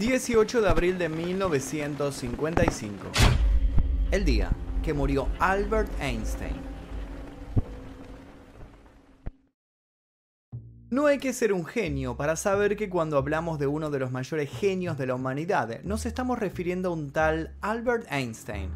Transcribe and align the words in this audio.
18 0.00 0.62
de 0.62 0.68
abril 0.70 0.96
de 0.96 1.10
1955. 1.10 2.96
El 4.10 4.24
día 4.24 4.50
que 4.82 4.94
murió 4.94 5.28
Albert 5.38 5.90
Einstein. 6.00 6.56
No 10.88 11.04
hay 11.04 11.18
que 11.18 11.34
ser 11.34 11.52
un 11.52 11.66
genio 11.66 12.16
para 12.16 12.36
saber 12.36 12.78
que 12.78 12.88
cuando 12.88 13.18
hablamos 13.18 13.58
de 13.58 13.66
uno 13.66 13.90
de 13.90 13.98
los 13.98 14.10
mayores 14.10 14.48
genios 14.48 14.96
de 14.96 15.06
la 15.06 15.16
humanidad, 15.16 15.82
nos 15.82 16.06
estamos 16.06 16.38
refiriendo 16.38 16.88
a 16.88 16.92
un 16.94 17.10
tal 17.12 17.54
Albert 17.60 18.10
Einstein. 18.10 18.70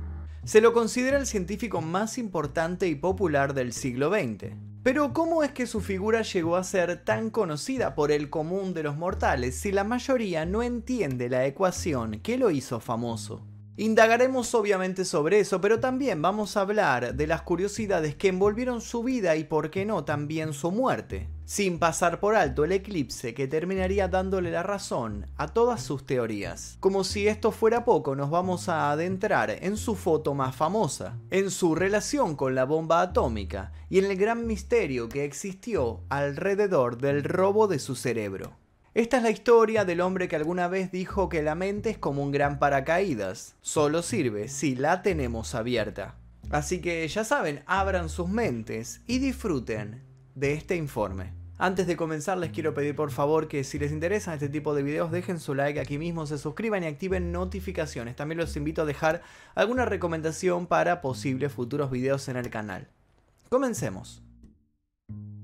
Se 0.44 0.60
lo 0.60 0.74
considera 0.74 1.16
el 1.16 1.26
científico 1.26 1.80
más 1.80 2.18
importante 2.18 2.86
y 2.86 2.96
popular 2.96 3.54
del 3.54 3.72
siglo 3.72 4.10
XX. 4.10 4.73
Pero 4.84 5.14
¿cómo 5.14 5.42
es 5.42 5.50
que 5.52 5.66
su 5.66 5.80
figura 5.80 6.20
llegó 6.20 6.56
a 6.56 6.62
ser 6.62 7.02
tan 7.06 7.30
conocida 7.30 7.94
por 7.94 8.12
el 8.12 8.28
común 8.28 8.74
de 8.74 8.82
los 8.82 8.98
mortales 8.98 9.56
si 9.56 9.72
la 9.72 9.82
mayoría 9.82 10.44
no 10.44 10.62
entiende 10.62 11.30
la 11.30 11.46
ecuación 11.46 12.20
que 12.20 12.36
lo 12.36 12.50
hizo 12.50 12.80
famoso? 12.80 13.46
Indagaremos 13.76 14.54
obviamente 14.54 15.04
sobre 15.04 15.40
eso, 15.40 15.60
pero 15.60 15.80
también 15.80 16.22
vamos 16.22 16.56
a 16.56 16.60
hablar 16.60 17.16
de 17.16 17.26
las 17.26 17.42
curiosidades 17.42 18.14
que 18.14 18.28
envolvieron 18.28 18.80
su 18.80 19.02
vida 19.02 19.34
y 19.34 19.42
por 19.42 19.72
qué 19.72 19.84
no 19.84 20.04
también 20.04 20.52
su 20.52 20.70
muerte, 20.70 21.28
sin 21.44 21.80
pasar 21.80 22.20
por 22.20 22.36
alto 22.36 22.64
el 22.64 22.70
eclipse 22.70 23.34
que 23.34 23.48
terminaría 23.48 24.06
dándole 24.06 24.52
la 24.52 24.62
razón 24.62 25.26
a 25.36 25.48
todas 25.48 25.82
sus 25.82 26.06
teorías. 26.06 26.76
Como 26.78 27.02
si 27.02 27.26
esto 27.26 27.50
fuera 27.50 27.84
poco, 27.84 28.14
nos 28.14 28.30
vamos 28.30 28.68
a 28.68 28.92
adentrar 28.92 29.50
en 29.50 29.76
su 29.76 29.96
foto 29.96 30.34
más 30.34 30.54
famosa, 30.54 31.18
en 31.32 31.50
su 31.50 31.74
relación 31.74 32.36
con 32.36 32.54
la 32.54 32.66
bomba 32.66 33.02
atómica 33.02 33.72
y 33.90 33.98
en 33.98 34.04
el 34.04 34.16
gran 34.16 34.46
misterio 34.46 35.08
que 35.08 35.24
existió 35.24 36.00
alrededor 36.10 36.98
del 36.98 37.24
robo 37.24 37.66
de 37.66 37.80
su 37.80 37.96
cerebro. 37.96 38.52
Esta 38.94 39.16
es 39.16 39.24
la 39.24 39.30
historia 39.30 39.84
del 39.84 40.00
hombre 40.00 40.28
que 40.28 40.36
alguna 40.36 40.68
vez 40.68 40.92
dijo 40.92 41.28
que 41.28 41.42
la 41.42 41.56
mente 41.56 41.90
es 41.90 41.98
como 41.98 42.22
un 42.22 42.30
gran 42.30 42.60
paracaídas, 42.60 43.56
solo 43.60 44.02
sirve 44.02 44.46
si 44.46 44.76
la 44.76 45.02
tenemos 45.02 45.56
abierta. 45.56 46.14
Así 46.50 46.80
que 46.80 47.08
ya 47.08 47.24
saben, 47.24 47.64
abran 47.66 48.08
sus 48.08 48.28
mentes 48.28 49.00
y 49.08 49.18
disfruten 49.18 50.04
de 50.36 50.52
este 50.52 50.76
informe. 50.76 51.32
Antes 51.58 51.88
de 51.88 51.96
comenzar 51.96 52.38
les 52.38 52.52
quiero 52.52 52.72
pedir 52.72 52.94
por 52.94 53.10
favor 53.10 53.48
que 53.48 53.64
si 53.64 53.80
les 53.80 53.90
interesa 53.90 54.32
este 54.32 54.48
tipo 54.48 54.76
de 54.76 54.84
videos 54.84 55.10
dejen 55.10 55.40
su 55.40 55.56
like 55.56 55.80
aquí 55.80 55.98
mismo, 55.98 56.24
se 56.28 56.38
suscriban 56.38 56.84
y 56.84 56.86
activen 56.86 57.32
notificaciones. 57.32 58.14
También 58.14 58.38
los 58.38 58.56
invito 58.56 58.82
a 58.82 58.86
dejar 58.86 59.22
alguna 59.56 59.86
recomendación 59.86 60.68
para 60.68 61.00
posibles 61.00 61.52
futuros 61.52 61.90
videos 61.90 62.28
en 62.28 62.36
el 62.36 62.48
canal. 62.48 62.86
Comencemos. 63.48 64.23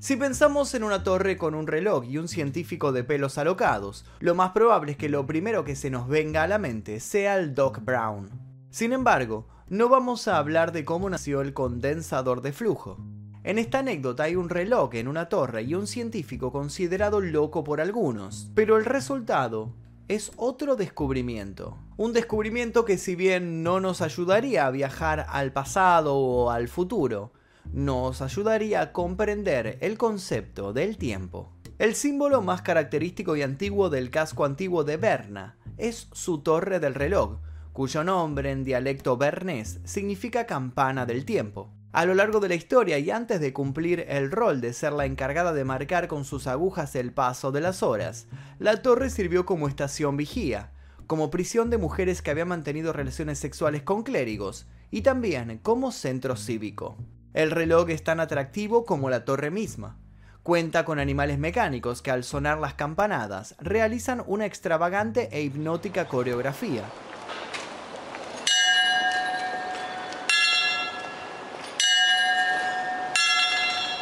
Si 0.00 0.16
pensamos 0.16 0.72
en 0.72 0.82
una 0.82 1.04
torre 1.04 1.36
con 1.36 1.54
un 1.54 1.66
reloj 1.66 2.06
y 2.06 2.16
un 2.16 2.26
científico 2.26 2.90
de 2.90 3.04
pelos 3.04 3.36
alocados, 3.36 4.06
lo 4.18 4.34
más 4.34 4.52
probable 4.52 4.92
es 4.92 4.96
que 4.96 5.10
lo 5.10 5.26
primero 5.26 5.62
que 5.62 5.76
se 5.76 5.90
nos 5.90 6.08
venga 6.08 6.42
a 6.42 6.46
la 6.46 6.56
mente 6.56 7.00
sea 7.00 7.36
el 7.36 7.54
Doc 7.54 7.84
Brown. 7.84 8.30
Sin 8.70 8.94
embargo, 8.94 9.46
no 9.68 9.90
vamos 9.90 10.26
a 10.26 10.38
hablar 10.38 10.72
de 10.72 10.86
cómo 10.86 11.10
nació 11.10 11.42
el 11.42 11.52
condensador 11.52 12.40
de 12.40 12.54
flujo. 12.54 12.96
En 13.44 13.58
esta 13.58 13.80
anécdota 13.80 14.22
hay 14.22 14.36
un 14.36 14.48
reloj 14.48 14.94
en 14.94 15.06
una 15.06 15.28
torre 15.28 15.64
y 15.64 15.74
un 15.74 15.86
científico 15.86 16.50
considerado 16.50 17.20
loco 17.20 17.62
por 17.62 17.82
algunos, 17.82 18.50
pero 18.54 18.78
el 18.78 18.86
resultado 18.86 19.74
es 20.08 20.32
otro 20.38 20.76
descubrimiento. 20.76 21.76
Un 21.98 22.14
descubrimiento 22.14 22.86
que 22.86 22.96
si 22.96 23.16
bien 23.16 23.62
no 23.62 23.80
nos 23.80 24.00
ayudaría 24.00 24.64
a 24.64 24.70
viajar 24.70 25.26
al 25.28 25.52
pasado 25.52 26.16
o 26.16 26.50
al 26.50 26.68
futuro, 26.68 27.32
nos 27.72 28.20
ayudaría 28.22 28.80
a 28.80 28.92
comprender 28.92 29.78
el 29.80 29.96
concepto 29.96 30.72
del 30.72 30.96
tiempo. 30.96 31.52
El 31.78 31.94
símbolo 31.94 32.42
más 32.42 32.62
característico 32.62 33.36
y 33.36 33.42
antiguo 33.42 33.88
del 33.88 34.10
casco 34.10 34.44
antiguo 34.44 34.84
de 34.84 34.96
Berna 34.96 35.56
es 35.78 36.08
su 36.12 36.42
torre 36.42 36.80
del 36.80 36.94
reloj, 36.94 37.38
cuyo 37.72 38.04
nombre 38.04 38.50
en 38.50 38.64
dialecto 38.64 39.16
bernés 39.16 39.80
significa 39.84 40.46
campana 40.46 41.06
del 41.06 41.24
tiempo. 41.24 41.72
A 41.92 42.04
lo 42.04 42.14
largo 42.14 42.38
de 42.38 42.48
la 42.48 42.54
historia 42.54 42.98
y 42.98 43.10
antes 43.10 43.40
de 43.40 43.52
cumplir 43.52 44.04
el 44.08 44.30
rol 44.30 44.60
de 44.60 44.72
ser 44.72 44.92
la 44.92 45.06
encargada 45.06 45.52
de 45.52 45.64
marcar 45.64 46.06
con 46.06 46.24
sus 46.24 46.46
agujas 46.46 46.94
el 46.94 47.12
paso 47.12 47.50
de 47.50 47.60
las 47.60 47.82
horas, 47.82 48.28
la 48.58 48.82
torre 48.82 49.10
sirvió 49.10 49.46
como 49.46 49.66
estación 49.66 50.16
vigía, 50.16 50.72
como 51.06 51.30
prisión 51.30 51.70
de 51.70 51.78
mujeres 51.78 52.22
que 52.22 52.30
habían 52.30 52.48
mantenido 52.48 52.92
relaciones 52.92 53.38
sexuales 53.38 53.82
con 53.82 54.02
clérigos 54.02 54.66
y 54.90 55.02
también 55.02 55.58
como 55.58 55.90
centro 55.90 56.36
cívico. 56.36 56.96
El 57.32 57.52
reloj 57.52 57.90
es 57.90 58.02
tan 58.02 58.18
atractivo 58.18 58.84
como 58.84 59.08
la 59.08 59.24
torre 59.24 59.52
misma. 59.52 59.96
Cuenta 60.42 60.84
con 60.84 60.98
animales 60.98 61.38
mecánicos 61.38 62.02
que 62.02 62.10
al 62.10 62.24
sonar 62.24 62.58
las 62.58 62.74
campanadas 62.74 63.54
realizan 63.60 64.24
una 64.26 64.46
extravagante 64.46 65.28
e 65.30 65.42
hipnótica 65.42 66.08
coreografía. 66.08 66.82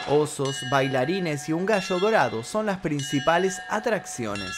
Osos, 0.08 0.64
bailarines 0.70 1.50
y 1.50 1.52
un 1.52 1.66
gallo 1.66 1.98
dorado 1.98 2.42
son 2.42 2.64
las 2.64 2.78
principales 2.78 3.60
atracciones. 3.68 4.56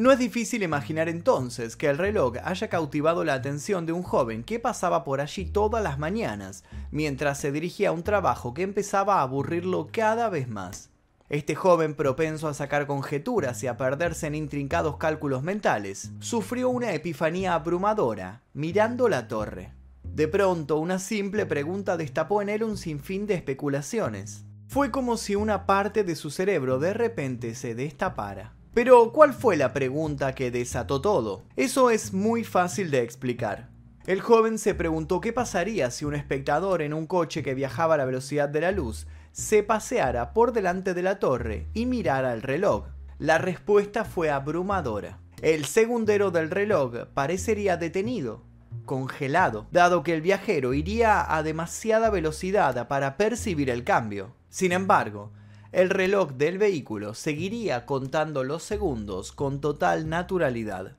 No 0.00 0.10
es 0.10 0.18
difícil 0.18 0.62
imaginar 0.62 1.10
entonces 1.10 1.76
que 1.76 1.86
el 1.86 1.98
reloj 1.98 2.36
haya 2.42 2.68
cautivado 2.70 3.22
la 3.22 3.34
atención 3.34 3.84
de 3.84 3.92
un 3.92 4.02
joven 4.02 4.44
que 4.44 4.58
pasaba 4.58 5.04
por 5.04 5.20
allí 5.20 5.44
todas 5.44 5.84
las 5.84 5.98
mañanas, 5.98 6.64
mientras 6.90 7.36
se 7.36 7.52
dirigía 7.52 7.90
a 7.90 7.92
un 7.92 8.02
trabajo 8.02 8.54
que 8.54 8.62
empezaba 8.62 9.16
a 9.16 9.20
aburrirlo 9.20 9.88
cada 9.92 10.30
vez 10.30 10.48
más. 10.48 10.88
Este 11.28 11.54
joven, 11.54 11.92
propenso 11.92 12.48
a 12.48 12.54
sacar 12.54 12.86
conjeturas 12.86 13.62
y 13.62 13.66
a 13.66 13.76
perderse 13.76 14.26
en 14.26 14.36
intrincados 14.36 14.96
cálculos 14.96 15.42
mentales, 15.42 16.12
sufrió 16.20 16.70
una 16.70 16.94
epifanía 16.94 17.52
abrumadora 17.52 18.40
mirando 18.54 19.06
la 19.10 19.28
torre. 19.28 19.74
De 20.02 20.28
pronto, 20.28 20.78
una 20.78 20.98
simple 20.98 21.44
pregunta 21.44 21.98
destapó 21.98 22.40
en 22.40 22.48
él 22.48 22.64
un 22.64 22.78
sinfín 22.78 23.26
de 23.26 23.34
especulaciones. 23.34 24.46
Fue 24.66 24.90
como 24.90 25.18
si 25.18 25.36
una 25.36 25.66
parte 25.66 26.04
de 26.04 26.16
su 26.16 26.30
cerebro 26.30 26.78
de 26.78 26.94
repente 26.94 27.54
se 27.54 27.74
destapara. 27.74 28.54
Pero, 28.72 29.12
¿cuál 29.12 29.32
fue 29.32 29.56
la 29.56 29.72
pregunta 29.72 30.34
que 30.34 30.52
desató 30.52 31.00
todo? 31.00 31.42
Eso 31.56 31.90
es 31.90 32.12
muy 32.12 32.44
fácil 32.44 32.90
de 32.90 33.02
explicar. 33.02 33.68
El 34.06 34.20
joven 34.20 34.58
se 34.58 34.74
preguntó 34.74 35.20
qué 35.20 35.32
pasaría 35.32 35.90
si 35.90 36.04
un 36.04 36.14
espectador 36.14 36.80
en 36.80 36.94
un 36.94 37.06
coche 37.06 37.42
que 37.42 37.54
viajaba 37.54 37.94
a 37.94 37.98
la 37.98 38.04
velocidad 38.04 38.48
de 38.48 38.60
la 38.60 38.72
luz 38.72 39.06
se 39.32 39.62
paseara 39.62 40.32
por 40.32 40.52
delante 40.52 40.94
de 40.94 41.02
la 41.02 41.18
torre 41.18 41.66
y 41.74 41.86
mirara 41.86 42.32
el 42.32 42.42
reloj. 42.42 42.86
La 43.18 43.38
respuesta 43.38 44.04
fue 44.04 44.30
abrumadora. 44.30 45.18
El 45.42 45.64
segundero 45.64 46.30
del 46.30 46.50
reloj 46.50 47.06
parecería 47.14 47.76
detenido, 47.76 48.44
congelado, 48.84 49.66
dado 49.70 50.02
que 50.02 50.14
el 50.14 50.22
viajero 50.22 50.74
iría 50.74 51.34
a 51.34 51.42
demasiada 51.42 52.10
velocidad 52.10 52.88
para 52.88 53.16
percibir 53.16 53.70
el 53.70 53.84
cambio. 53.84 54.34
Sin 54.48 54.72
embargo, 54.72 55.32
el 55.72 55.90
reloj 55.90 56.32
del 56.32 56.58
vehículo 56.58 57.14
seguiría 57.14 57.86
contando 57.86 58.44
los 58.44 58.62
segundos 58.62 59.32
con 59.32 59.60
total 59.60 60.08
naturalidad. 60.08 60.96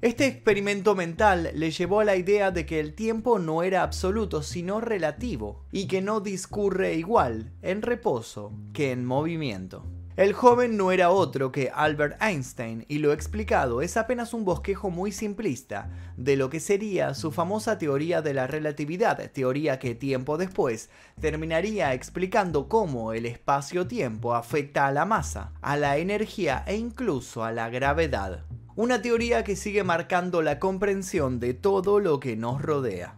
Este 0.00 0.26
experimento 0.26 0.94
mental 0.94 1.50
le 1.54 1.70
llevó 1.70 2.00
a 2.00 2.04
la 2.04 2.16
idea 2.16 2.50
de 2.50 2.66
que 2.66 2.80
el 2.80 2.94
tiempo 2.94 3.38
no 3.38 3.62
era 3.62 3.82
absoluto 3.82 4.42
sino 4.42 4.80
relativo 4.80 5.64
y 5.70 5.86
que 5.86 6.02
no 6.02 6.20
discurre 6.20 6.94
igual 6.94 7.52
en 7.62 7.82
reposo 7.82 8.52
que 8.72 8.92
en 8.92 9.04
movimiento. 9.04 9.84
El 10.16 10.32
joven 10.32 10.78
no 10.78 10.92
era 10.92 11.10
otro 11.10 11.52
que 11.52 11.70
Albert 11.74 12.16
Einstein 12.22 12.86
y 12.88 13.00
lo 13.00 13.12
explicado 13.12 13.82
es 13.82 13.98
apenas 13.98 14.32
un 14.32 14.46
bosquejo 14.46 14.88
muy 14.88 15.12
simplista 15.12 15.90
de 16.16 16.36
lo 16.36 16.48
que 16.48 16.58
sería 16.58 17.12
su 17.12 17.32
famosa 17.32 17.76
teoría 17.76 18.22
de 18.22 18.32
la 18.32 18.46
relatividad, 18.46 19.30
teoría 19.32 19.78
que 19.78 19.94
tiempo 19.94 20.38
después 20.38 20.88
terminaría 21.20 21.92
explicando 21.92 22.66
cómo 22.66 23.12
el 23.12 23.26
espacio-tiempo 23.26 24.34
afecta 24.34 24.86
a 24.86 24.92
la 24.92 25.04
masa, 25.04 25.52
a 25.60 25.76
la 25.76 25.98
energía 25.98 26.64
e 26.66 26.76
incluso 26.76 27.44
a 27.44 27.52
la 27.52 27.68
gravedad. 27.68 28.46
Una 28.74 29.02
teoría 29.02 29.44
que 29.44 29.54
sigue 29.54 29.84
marcando 29.84 30.40
la 30.40 30.58
comprensión 30.58 31.40
de 31.40 31.52
todo 31.52 32.00
lo 32.00 32.20
que 32.20 32.36
nos 32.36 32.62
rodea. 32.62 33.16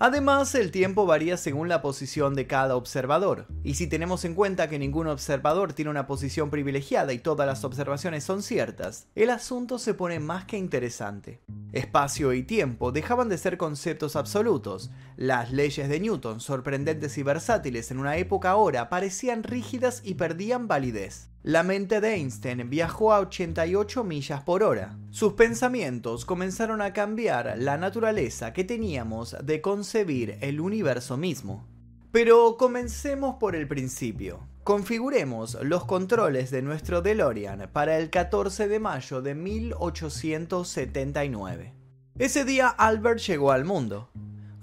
Además, 0.00 0.54
el 0.54 0.70
tiempo 0.70 1.06
varía 1.06 1.36
según 1.36 1.68
la 1.68 1.82
posición 1.82 2.36
de 2.36 2.46
cada 2.46 2.76
observador, 2.76 3.46
y 3.64 3.74
si 3.74 3.88
tenemos 3.88 4.24
en 4.24 4.34
cuenta 4.34 4.68
que 4.68 4.78
ningún 4.78 5.08
observador 5.08 5.72
tiene 5.72 5.90
una 5.90 6.06
posición 6.06 6.50
privilegiada 6.50 7.12
y 7.12 7.18
todas 7.18 7.48
las 7.48 7.64
observaciones 7.64 8.22
son 8.22 8.44
ciertas, 8.44 9.08
el 9.16 9.28
asunto 9.28 9.76
se 9.80 9.94
pone 9.94 10.20
más 10.20 10.44
que 10.44 10.56
interesante. 10.56 11.40
Espacio 11.72 12.32
y 12.32 12.44
tiempo 12.44 12.92
dejaban 12.92 13.28
de 13.28 13.38
ser 13.38 13.56
conceptos 13.56 14.14
absolutos, 14.14 14.92
las 15.16 15.50
leyes 15.50 15.88
de 15.88 15.98
Newton, 15.98 16.38
sorprendentes 16.38 17.18
y 17.18 17.24
versátiles 17.24 17.90
en 17.90 17.98
una 17.98 18.18
época 18.18 18.50
ahora, 18.50 18.88
parecían 18.90 19.42
rígidas 19.42 20.02
y 20.04 20.14
perdían 20.14 20.68
validez. 20.68 21.28
La 21.44 21.62
mente 21.62 22.00
de 22.00 22.14
Einstein 22.14 22.68
viajó 22.68 23.12
a 23.12 23.20
88 23.20 24.02
millas 24.02 24.42
por 24.42 24.64
hora. 24.64 24.98
Sus 25.10 25.34
pensamientos 25.34 26.24
comenzaron 26.24 26.82
a 26.82 26.92
cambiar 26.92 27.54
la 27.58 27.78
naturaleza 27.78 28.52
que 28.52 28.64
teníamos 28.64 29.36
de 29.42 29.60
concebir 29.60 30.36
el 30.40 30.60
universo 30.60 31.16
mismo. 31.16 31.64
Pero 32.10 32.56
comencemos 32.56 33.36
por 33.36 33.54
el 33.54 33.68
principio. 33.68 34.48
Configuremos 34.64 35.56
los 35.62 35.84
controles 35.84 36.50
de 36.50 36.60
nuestro 36.60 37.02
DeLorean 37.02 37.70
para 37.72 37.98
el 37.98 38.10
14 38.10 38.66
de 38.66 38.80
mayo 38.80 39.22
de 39.22 39.36
1879. 39.36 41.72
Ese 42.18 42.44
día 42.44 42.66
Albert 42.68 43.20
llegó 43.20 43.52
al 43.52 43.64
mundo. 43.64 44.10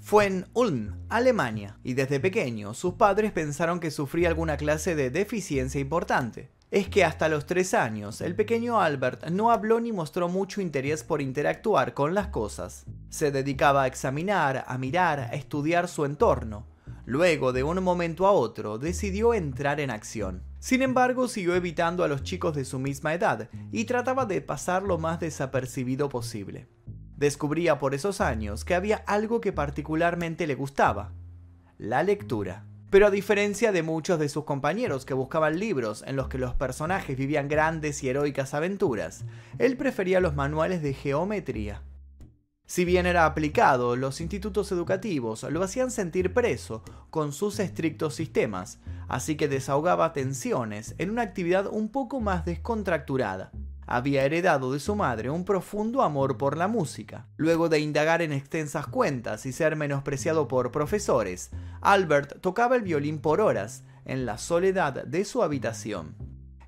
Fue 0.00 0.26
en 0.26 0.44
Ulm, 0.52 1.06
Alemania, 1.08 1.78
y 1.82 1.94
desde 1.94 2.20
pequeño 2.20 2.74
sus 2.74 2.92
padres 2.94 3.32
pensaron 3.32 3.80
que 3.80 3.90
sufría 3.90 4.28
alguna 4.28 4.58
clase 4.58 4.94
de 4.94 5.10
deficiencia 5.10 5.80
importante. 5.80 6.50
Es 6.70 6.88
que 6.88 7.04
hasta 7.04 7.28
los 7.28 7.46
3 7.46 7.74
años, 7.74 8.20
el 8.20 8.34
pequeño 8.34 8.80
Albert 8.80 9.28
no 9.30 9.50
habló 9.50 9.80
ni 9.80 9.92
mostró 9.92 10.28
mucho 10.28 10.60
interés 10.60 11.04
por 11.04 11.22
interactuar 11.22 11.94
con 11.94 12.14
las 12.14 12.28
cosas. 12.28 12.84
Se 13.08 13.30
dedicaba 13.30 13.84
a 13.84 13.86
examinar, 13.86 14.64
a 14.66 14.76
mirar, 14.76 15.20
a 15.20 15.34
estudiar 15.34 15.88
su 15.88 16.04
entorno, 16.04 16.66
Luego, 17.06 17.52
de 17.52 17.62
un 17.62 17.80
momento 17.84 18.26
a 18.26 18.32
otro, 18.32 18.78
decidió 18.78 19.32
entrar 19.32 19.78
en 19.78 19.90
acción. 19.90 20.42
Sin 20.58 20.82
embargo, 20.82 21.28
siguió 21.28 21.54
evitando 21.54 22.02
a 22.02 22.08
los 22.08 22.24
chicos 22.24 22.56
de 22.56 22.64
su 22.64 22.80
misma 22.80 23.14
edad 23.14 23.48
y 23.70 23.84
trataba 23.84 24.26
de 24.26 24.40
pasar 24.40 24.82
lo 24.82 24.98
más 24.98 25.20
desapercibido 25.20 26.08
posible. 26.08 26.66
Descubría 27.16 27.78
por 27.78 27.94
esos 27.94 28.20
años 28.20 28.64
que 28.64 28.74
había 28.74 28.96
algo 29.06 29.40
que 29.40 29.52
particularmente 29.52 30.48
le 30.48 30.56
gustaba, 30.56 31.12
la 31.78 32.02
lectura. 32.02 32.64
Pero 32.90 33.08
a 33.08 33.10
diferencia 33.10 33.72
de 33.72 33.82
muchos 33.82 34.18
de 34.18 34.28
sus 34.28 34.44
compañeros 34.44 35.04
que 35.04 35.14
buscaban 35.14 35.58
libros 35.58 36.04
en 36.06 36.14
los 36.16 36.28
que 36.28 36.38
los 36.38 36.54
personajes 36.54 37.16
vivían 37.16 37.48
grandes 37.48 38.02
y 38.02 38.08
heroicas 38.08 38.54
aventuras, 38.54 39.24
él 39.58 39.76
prefería 39.76 40.20
los 40.20 40.34
manuales 40.34 40.82
de 40.82 40.94
geometría. 40.94 41.82
Si 42.68 42.84
bien 42.84 43.06
era 43.06 43.26
aplicado, 43.26 43.94
los 43.94 44.20
institutos 44.20 44.72
educativos 44.72 45.44
lo 45.44 45.62
hacían 45.62 45.92
sentir 45.92 46.32
preso 46.32 46.82
con 47.10 47.32
sus 47.32 47.60
estrictos 47.60 48.14
sistemas, 48.14 48.80
así 49.08 49.36
que 49.36 49.46
desahogaba 49.46 50.12
tensiones 50.12 50.96
en 50.98 51.10
una 51.10 51.22
actividad 51.22 51.68
un 51.68 51.88
poco 51.90 52.20
más 52.20 52.44
descontracturada. 52.44 53.52
Había 53.86 54.24
heredado 54.24 54.72
de 54.72 54.80
su 54.80 54.96
madre 54.96 55.30
un 55.30 55.44
profundo 55.44 56.02
amor 56.02 56.36
por 56.36 56.56
la 56.56 56.66
música. 56.66 57.28
Luego 57.36 57.68
de 57.68 57.78
indagar 57.78 58.20
en 58.20 58.32
extensas 58.32 58.88
cuentas 58.88 59.46
y 59.46 59.52
ser 59.52 59.76
menospreciado 59.76 60.48
por 60.48 60.72
profesores, 60.72 61.50
Albert 61.80 62.40
tocaba 62.40 62.74
el 62.74 62.82
violín 62.82 63.20
por 63.20 63.40
horas 63.40 63.84
en 64.04 64.26
la 64.26 64.38
soledad 64.38 65.04
de 65.04 65.24
su 65.24 65.42
habitación. 65.42 66.16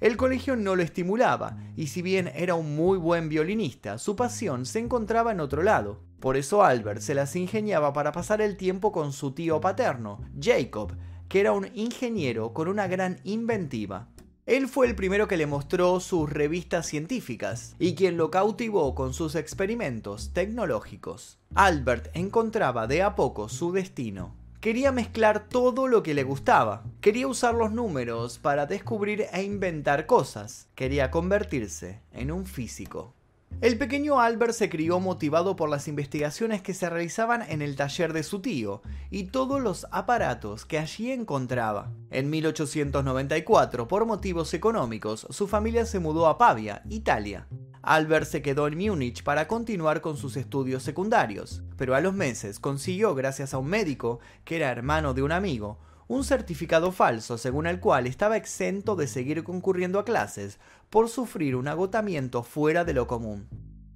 El 0.01 0.17
colegio 0.17 0.55
no 0.55 0.77
lo 0.77 0.83
estimulaba, 0.85 1.57
y 1.75 1.89
si 1.89 2.03
bien 2.03 2.31
era 2.37 2.55
un 2.55 2.77
muy 2.77 2.99
buen 2.99 3.29
violinista, 3.29 3.99
su 3.99 4.15
pasión 4.15 4.65
se 4.65 4.79
encontraba 4.79 5.33
en 5.33 5.41
otro 5.41 5.65
lado. 5.65 6.01
Por 6.21 6.37
eso 6.37 6.63
Albert 6.63 7.01
se 7.01 7.15
las 7.15 7.35
ingeniaba 7.35 7.93
para 7.93 8.13
pasar 8.13 8.41
el 8.41 8.57
tiempo 8.57 8.93
con 8.93 9.13
su 9.13 9.33
tío 9.33 9.61
paterno, 9.61 10.21
Jacob, 10.41 10.97
que 11.29 11.41
era 11.41 11.51
un 11.51 11.69
ingeniero 11.75 12.55
con 12.55 12.69
una 12.69 12.87
gran 12.87 13.19
inventiva. 13.25 14.07
Él 14.49 14.67
fue 14.67 14.87
el 14.87 14.95
primero 14.95 15.29
que 15.29 15.37
le 15.37 15.47
mostró 15.47 16.01
sus 16.01 16.31
revistas 16.31 16.87
científicas 16.87 17.77
y 17.79 17.95
quien 17.95 18.17
lo 18.17 18.31
cautivó 18.31 18.95
con 18.95 19.13
sus 19.13 19.35
experimentos 19.35 20.33
tecnológicos. 20.33 21.39
Albert 21.55 22.09
encontraba 22.15 22.87
de 22.87 23.03
a 23.03 23.15
poco 23.15 23.51
su 23.51 23.73
destino. 23.73 24.35
Quería 24.63 24.91
mezclar 24.91 25.51
todo 25.51 25.87
lo 25.87 26.03
que 26.03 26.15
le 26.15 26.23
gustaba. 26.23 26.83
Quería 27.03 27.29
usar 27.29 27.53
los 27.53 27.73
números 27.73 28.39
para 28.39 28.65
descubrir 28.65 29.27
e 29.35 29.43
inventar 29.43 30.07
cosas. 30.07 30.71
Quería 30.75 31.11
convertirse 31.11 32.01
en 32.11 32.33
un 32.33 32.47
físico. 32.47 33.18
El 33.61 33.77
pequeño 33.77 34.21
Albert 34.21 34.53
se 34.53 34.69
crió 34.69 35.01
motivado 35.01 35.57
por 35.57 35.69
las 35.69 35.89
investigaciones 35.89 36.63
que 36.63 36.75
se 36.75 36.89
realizaban 36.89 37.43
en 37.43 37.61
el 37.61 37.75
taller 37.75 38.13
de 38.13 38.23
su 38.23 38.41
tío 38.41 38.83
y 39.11 39.25
todos 39.25 39.61
los 39.61 39.87
aparatos 39.91 40.65
que 40.65 40.79
allí 40.79 41.11
encontraba. 41.11 41.91
En 42.11 42.31
1894, 42.31 43.89
por 43.89 44.07
motivos 44.07 44.55
económicos, 44.55 45.27
su 45.31 45.49
familia 45.49 45.87
se 45.87 45.99
mudó 45.99 46.29
a 46.29 46.39
Pavia, 46.39 46.83
Italia. 46.89 47.49
Albert 47.83 48.27
se 48.27 48.43
quedó 48.43 48.69
en 48.69 48.79
Múnich 48.79 49.25
para 49.25 49.49
continuar 49.49 50.03
con 50.03 50.17
sus 50.17 50.37
estudios 50.37 50.85
secundarios, 50.85 51.63
pero 51.77 51.97
a 51.97 52.01
los 52.01 52.15
meses 52.15 52.61
consiguió, 52.61 53.15
gracias 53.17 53.55
a 53.55 53.59
un 53.59 53.67
médico, 53.67 54.21
que 54.45 54.57
era 54.57 54.71
hermano 54.71 55.15
de 55.15 55.23
un 55.23 55.33
amigo, 55.33 55.79
un 56.09 56.25
certificado 56.25 56.91
falso 56.91 57.39
según 57.39 57.67
el 57.67 57.81
cual 57.81 58.07
estaba 58.07 58.37
exento 58.37 58.97
de 58.97 59.07
seguir 59.07 59.45
concurriendo 59.45 59.99
a 59.99 60.05
clases 60.05 60.59
por 60.91 61.09
sufrir 61.09 61.55
un 61.55 61.69
agotamiento 61.69 62.43
fuera 62.43 62.85
de 62.85 62.95
lo 62.95 63.07
común. 63.07 63.49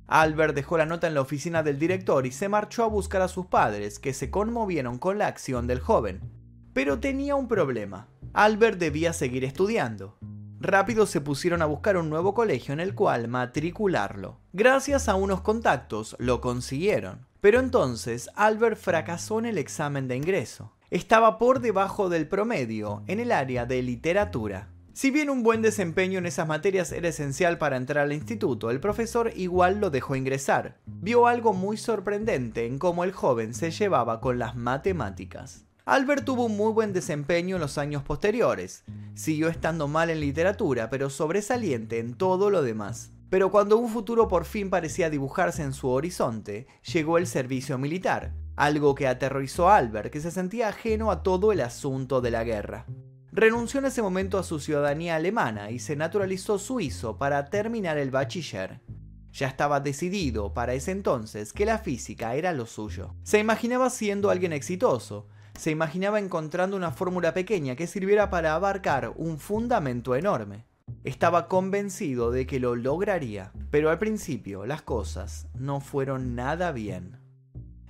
Albert 0.06 0.54
dejó 0.54 0.78
la 0.78 0.86
nota 0.86 1.06
en 1.06 1.14
la 1.14 1.22
oficina 1.22 1.62
del 1.62 1.78
director 1.78 2.26
y 2.26 2.32
se 2.32 2.48
marchó 2.48 2.84
a 2.84 2.88
buscar 2.88 3.22
a 3.22 3.28
sus 3.28 3.46
padres, 3.46 3.98
que 3.98 4.12
se 4.12 4.30
conmovieron 4.30 4.98
con 4.98 5.18
la 5.18 5.26
acción 5.26 5.66
del 5.66 5.80
joven. 5.80 6.20
Pero 6.74 7.00
tenía 7.00 7.34
un 7.34 7.48
problema. 7.48 8.08
Albert 8.34 8.78
debía 8.78 9.12
seguir 9.12 9.44
estudiando 9.44 10.18
rápido 10.62 11.06
se 11.06 11.20
pusieron 11.20 11.60
a 11.60 11.66
buscar 11.66 11.96
un 11.96 12.08
nuevo 12.08 12.34
colegio 12.34 12.72
en 12.72 12.80
el 12.80 12.94
cual 12.94 13.28
matricularlo. 13.28 14.40
Gracias 14.52 15.08
a 15.08 15.16
unos 15.16 15.40
contactos 15.42 16.16
lo 16.18 16.40
consiguieron. 16.40 17.26
Pero 17.40 17.58
entonces 17.58 18.30
Albert 18.36 18.78
fracasó 18.78 19.40
en 19.40 19.46
el 19.46 19.58
examen 19.58 20.06
de 20.08 20.16
ingreso. 20.16 20.72
Estaba 20.92 21.38
por 21.38 21.60
debajo 21.60 22.10
del 22.10 22.28
promedio 22.28 23.02
en 23.06 23.18
el 23.18 23.32
área 23.32 23.64
de 23.64 23.80
literatura. 23.80 24.68
Si 24.92 25.10
bien 25.10 25.30
un 25.30 25.42
buen 25.42 25.62
desempeño 25.62 26.18
en 26.18 26.26
esas 26.26 26.46
materias 26.46 26.92
era 26.92 27.08
esencial 27.08 27.56
para 27.56 27.78
entrar 27.78 28.04
al 28.04 28.12
instituto, 28.12 28.70
el 28.70 28.78
profesor 28.78 29.32
igual 29.34 29.80
lo 29.80 29.88
dejó 29.88 30.16
ingresar. 30.16 30.76
Vio 30.84 31.26
algo 31.26 31.54
muy 31.54 31.78
sorprendente 31.78 32.66
en 32.66 32.78
cómo 32.78 33.04
el 33.04 33.12
joven 33.12 33.54
se 33.54 33.70
llevaba 33.70 34.20
con 34.20 34.38
las 34.38 34.54
matemáticas. 34.54 35.64
Albert 35.86 36.26
tuvo 36.26 36.44
un 36.44 36.58
muy 36.58 36.72
buen 36.72 36.92
desempeño 36.92 37.56
en 37.56 37.62
los 37.62 37.78
años 37.78 38.02
posteriores. 38.02 38.84
Siguió 39.14 39.48
estando 39.48 39.88
mal 39.88 40.10
en 40.10 40.20
literatura, 40.20 40.90
pero 40.90 41.08
sobresaliente 41.08 42.00
en 42.00 42.12
todo 42.12 42.50
lo 42.50 42.60
demás. 42.62 43.12
Pero 43.30 43.50
cuando 43.50 43.78
un 43.78 43.88
futuro 43.88 44.28
por 44.28 44.44
fin 44.44 44.68
parecía 44.68 45.08
dibujarse 45.08 45.62
en 45.62 45.72
su 45.72 45.88
horizonte, 45.88 46.66
llegó 46.92 47.16
el 47.16 47.26
servicio 47.26 47.78
militar, 47.78 48.34
algo 48.56 48.94
que 48.94 49.06
aterrorizó 49.06 49.68
a 49.68 49.76
Albert, 49.76 50.12
que 50.12 50.20
se 50.20 50.30
sentía 50.30 50.68
ajeno 50.68 51.10
a 51.10 51.22
todo 51.22 51.52
el 51.52 51.60
asunto 51.60 52.20
de 52.20 52.30
la 52.30 52.44
guerra. 52.44 52.86
Renunció 53.30 53.80
en 53.80 53.86
ese 53.86 54.02
momento 54.02 54.38
a 54.38 54.42
su 54.42 54.60
ciudadanía 54.60 55.16
alemana 55.16 55.70
y 55.70 55.78
se 55.78 55.96
naturalizó 55.96 56.58
suizo 56.58 57.16
para 57.16 57.46
terminar 57.46 57.96
el 57.96 58.10
bachiller. 58.10 58.80
Ya 59.32 59.48
estaba 59.48 59.80
decidido 59.80 60.52
para 60.52 60.74
ese 60.74 60.90
entonces 60.90 61.54
que 61.54 61.64
la 61.64 61.78
física 61.78 62.34
era 62.34 62.52
lo 62.52 62.66
suyo. 62.66 63.14
Se 63.22 63.38
imaginaba 63.38 63.88
siendo 63.88 64.28
alguien 64.28 64.52
exitoso, 64.52 65.28
se 65.58 65.70
imaginaba 65.70 66.18
encontrando 66.18 66.76
una 66.76 66.90
fórmula 66.90 67.32
pequeña 67.32 67.74
que 67.74 67.86
sirviera 67.86 68.28
para 68.28 68.54
abarcar 68.54 69.14
un 69.16 69.38
fundamento 69.38 70.14
enorme. 70.14 70.66
Estaba 71.04 71.48
convencido 71.48 72.30
de 72.30 72.46
que 72.46 72.60
lo 72.60 72.76
lograría, 72.76 73.52
pero 73.70 73.88
al 73.88 73.98
principio 73.98 74.66
las 74.66 74.82
cosas 74.82 75.48
no 75.54 75.80
fueron 75.80 76.34
nada 76.34 76.70
bien. 76.72 77.21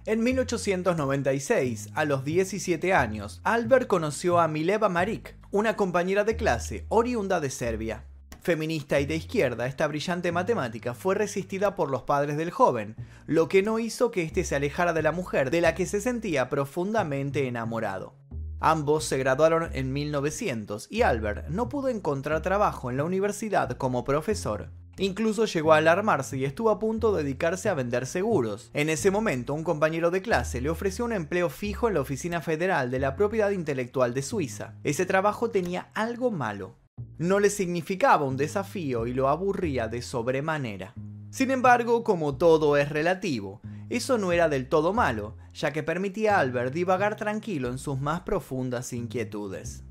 En 0.04 0.20
1896, 0.24 1.90
a 1.94 2.04
los 2.04 2.24
17 2.24 2.92
años, 2.92 3.40
Albert 3.44 3.86
conoció 3.86 4.40
a 4.40 4.48
Mileva 4.48 4.88
Marik, 4.88 5.36
una 5.52 5.76
compañera 5.76 6.24
de 6.24 6.34
clase 6.34 6.86
oriunda 6.88 7.38
de 7.38 7.50
Serbia. 7.50 8.04
Feminista 8.40 8.98
y 8.98 9.06
de 9.06 9.14
izquierda, 9.14 9.68
esta 9.68 9.86
brillante 9.86 10.32
matemática 10.32 10.94
fue 10.94 11.14
resistida 11.14 11.76
por 11.76 11.88
los 11.88 12.02
padres 12.02 12.36
del 12.36 12.50
joven, 12.50 12.96
lo 13.26 13.46
que 13.46 13.62
no 13.62 13.78
hizo 13.78 14.10
que 14.10 14.24
éste 14.24 14.42
se 14.42 14.56
alejara 14.56 14.92
de 14.92 15.02
la 15.02 15.12
mujer 15.12 15.52
de 15.52 15.60
la 15.60 15.76
que 15.76 15.86
se 15.86 16.00
sentía 16.00 16.48
profundamente 16.48 17.46
enamorado. 17.46 18.16
Ambos 18.58 19.04
se 19.04 19.18
graduaron 19.18 19.70
en 19.72 19.92
1900 19.92 20.88
y 20.90 21.02
Albert 21.02 21.46
no 21.48 21.68
pudo 21.68 21.88
encontrar 21.90 22.42
trabajo 22.42 22.90
en 22.90 22.96
la 22.96 23.04
universidad 23.04 23.76
como 23.76 24.02
profesor. 24.02 24.70
Incluso 24.98 25.46
llegó 25.46 25.72
a 25.72 25.78
alarmarse 25.78 26.36
y 26.36 26.44
estuvo 26.44 26.70
a 26.70 26.78
punto 26.78 27.14
de 27.14 27.22
dedicarse 27.22 27.68
a 27.68 27.74
vender 27.74 28.06
seguros. 28.06 28.70
En 28.74 28.88
ese 28.88 29.10
momento, 29.10 29.54
un 29.54 29.64
compañero 29.64 30.10
de 30.10 30.22
clase 30.22 30.60
le 30.60 30.70
ofreció 30.70 31.04
un 31.04 31.12
empleo 31.12 31.48
fijo 31.48 31.88
en 31.88 31.94
la 31.94 32.00
Oficina 32.00 32.40
Federal 32.40 32.90
de 32.90 32.98
la 32.98 33.16
Propiedad 33.16 33.50
Intelectual 33.50 34.14
de 34.14 34.22
Suiza. 34.22 34.74
Ese 34.84 35.06
trabajo 35.06 35.50
tenía 35.50 35.88
algo 35.94 36.30
malo 36.30 36.76
no 37.18 37.38
le 37.40 37.50
significaba 37.50 38.24
un 38.24 38.36
desafío 38.36 39.06
y 39.06 39.14
lo 39.14 39.28
aburría 39.28 39.88
de 39.88 40.02
sobremanera. 40.02 40.94
Sin 41.30 41.50
embargo, 41.50 42.04
como 42.04 42.36
todo 42.36 42.76
es 42.76 42.88
relativo, 42.88 43.60
eso 43.88 44.18
no 44.18 44.32
era 44.32 44.48
del 44.48 44.68
todo 44.68 44.92
malo, 44.92 45.36
ya 45.54 45.72
que 45.72 45.82
permitía 45.82 46.36
a 46.36 46.40
Albert 46.40 46.74
divagar 46.74 47.16
tranquilo 47.16 47.68
en 47.68 47.78
sus 47.78 48.00
más 48.00 48.22
profundas 48.22 48.92
inquietudes. 48.92 49.84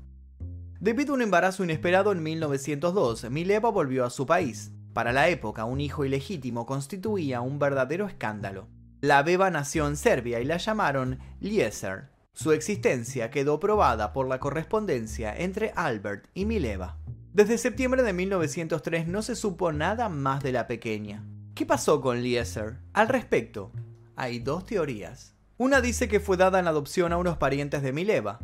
Debido 0.80 1.12
a 1.12 1.16
un 1.16 1.22
embarazo 1.22 1.64
inesperado 1.64 2.12
en 2.12 2.22
1902, 2.22 3.30
Mileva 3.30 3.70
volvió 3.70 4.04
a 4.04 4.10
su 4.10 4.26
país. 4.26 4.72
Para 4.92 5.12
la 5.12 5.28
época, 5.28 5.64
un 5.64 5.80
hijo 5.80 6.04
ilegítimo 6.04 6.66
constituía 6.66 7.40
un 7.40 7.58
verdadero 7.58 8.06
escándalo. 8.06 8.68
La 9.00 9.22
beba 9.22 9.50
nació 9.50 9.86
en 9.88 9.96
Serbia 9.96 10.40
y 10.40 10.44
la 10.44 10.58
llamaron 10.58 11.18
Lieser. 11.40 12.10
Su 12.34 12.52
existencia 12.52 13.30
quedó 13.30 13.58
probada 13.58 14.12
por 14.12 14.28
la 14.28 14.38
correspondencia 14.38 15.34
entre 15.36 15.72
Albert 15.76 16.28
y 16.34 16.44
Mileva. 16.44 16.98
Desde 17.32 17.56
septiembre 17.56 18.02
de 18.02 18.12
1903 18.12 19.08
no 19.08 19.22
se 19.22 19.34
supo 19.34 19.72
nada 19.72 20.08
más 20.08 20.42
de 20.42 20.52
la 20.52 20.66
pequeña. 20.66 21.24
¿Qué 21.54 21.64
pasó 21.64 22.00
con 22.00 22.22
Lieser? 22.22 22.78
Al 22.92 23.08
respecto, 23.08 23.72
hay 24.14 24.38
dos 24.38 24.66
teorías. 24.66 25.34
Una 25.56 25.80
dice 25.80 26.08
que 26.08 26.20
fue 26.20 26.36
dada 26.36 26.60
en 26.60 26.66
adopción 26.66 27.12
a 27.12 27.16
unos 27.16 27.38
parientes 27.38 27.82
de 27.82 27.92
Mileva. 27.92 28.40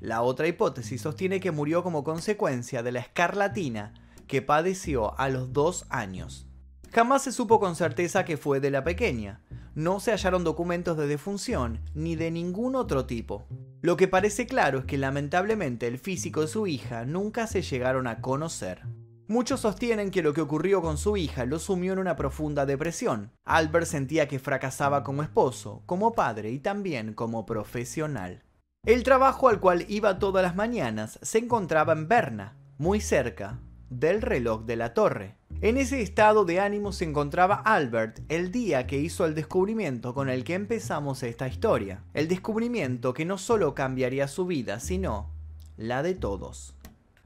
La 0.00 0.22
otra 0.22 0.48
hipótesis 0.48 1.00
sostiene 1.00 1.38
que 1.38 1.52
murió 1.52 1.84
como 1.84 2.02
consecuencia 2.02 2.82
de 2.82 2.92
la 2.92 3.00
escarlatina 3.00 3.94
que 4.32 4.40
padeció 4.40 5.20
a 5.20 5.28
los 5.28 5.52
dos 5.52 5.84
años. 5.90 6.46
Jamás 6.90 7.22
se 7.22 7.32
supo 7.32 7.60
con 7.60 7.76
certeza 7.76 8.24
que 8.24 8.38
fue 8.38 8.60
de 8.60 8.70
la 8.70 8.82
pequeña. 8.82 9.42
No 9.74 10.00
se 10.00 10.10
hallaron 10.10 10.42
documentos 10.42 10.96
de 10.96 11.06
defunción 11.06 11.80
ni 11.94 12.16
de 12.16 12.30
ningún 12.30 12.74
otro 12.74 13.04
tipo. 13.04 13.44
Lo 13.82 13.98
que 13.98 14.08
parece 14.08 14.46
claro 14.46 14.78
es 14.78 14.84
que 14.86 14.96
lamentablemente 14.96 15.86
el 15.86 15.98
físico 15.98 16.40
de 16.40 16.46
su 16.46 16.66
hija 16.66 17.04
nunca 17.04 17.46
se 17.46 17.60
llegaron 17.60 18.06
a 18.06 18.22
conocer. 18.22 18.86
Muchos 19.28 19.60
sostienen 19.60 20.10
que 20.10 20.22
lo 20.22 20.32
que 20.32 20.40
ocurrió 20.40 20.80
con 20.80 20.96
su 20.96 21.18
hija 21.18 21.44
lo 21.44 21.58
sumió 21.58 21.92
en 21.92 21.98
una 21.98 22.16
profunda 22.16 22.64
depresión. 22.64 23.32
Albert 23.44 23.84
sentía 23.84 24.28
que 24.28 24.38
fracasaba 24.38 25.04
como 25.04 25.22
esposo, 25.22 25.82
como 25.84 26.14
padre 26.14 26.52
y 26.52 26.58
también 26.58 27.12
como 27.12 27.44
profesional. 27.44 28.44
El 28.86 29.02
trabajo 29.02 29.50
al 29.50 29.60
cual 29.60 29.84
iba 29.90 30.18
todas 30.18 30.42
las 30.42 30.56
mañanas 30.56 31.18
se 31.20 31.36
encontraba 31.36 31.92
en 31.92 32.08
Berna, 32.08 32.56
muy 32.78 33.02
cerca 33.02 33.58
del 33.98 34.22
reloj 34.22 34.64
de 34.64 34.76
la 34.76 34.94
torre. 34.94 35.36
En 35.60 35.76
ese 35.76 36.02
estado 36.02 36.44
de 36.44 36.58
ánimo 36.58 36.92
se 36.92 37.04
encontraba 37.04 37.54
Albert 37.54 38.20
el 38.28 38.50
día 38.50 38.86
que 38.86 38.98
hizo 38.98 39.24
el 39.26 39.34
descubrimiento 39.34 40.14
con 40.14 40.28
el 40.28 40.44
que 40.44 40.54
empezamos 40.54 41.22
esta 41.22 41.46
historia. 41.46 42.02
El 42.14 42.26
descubrimiento 42.26 43.14
que 43.14 43.24
no 43.24 43.38
solo 43.38 43.74
cambiaría 43.74 44.26
su 44.26 44.46
vida, 44.46 44.80
sino 44.80 45.30
la 45.76 46.02
de 46.02 46.14
todos. 46.14 46.74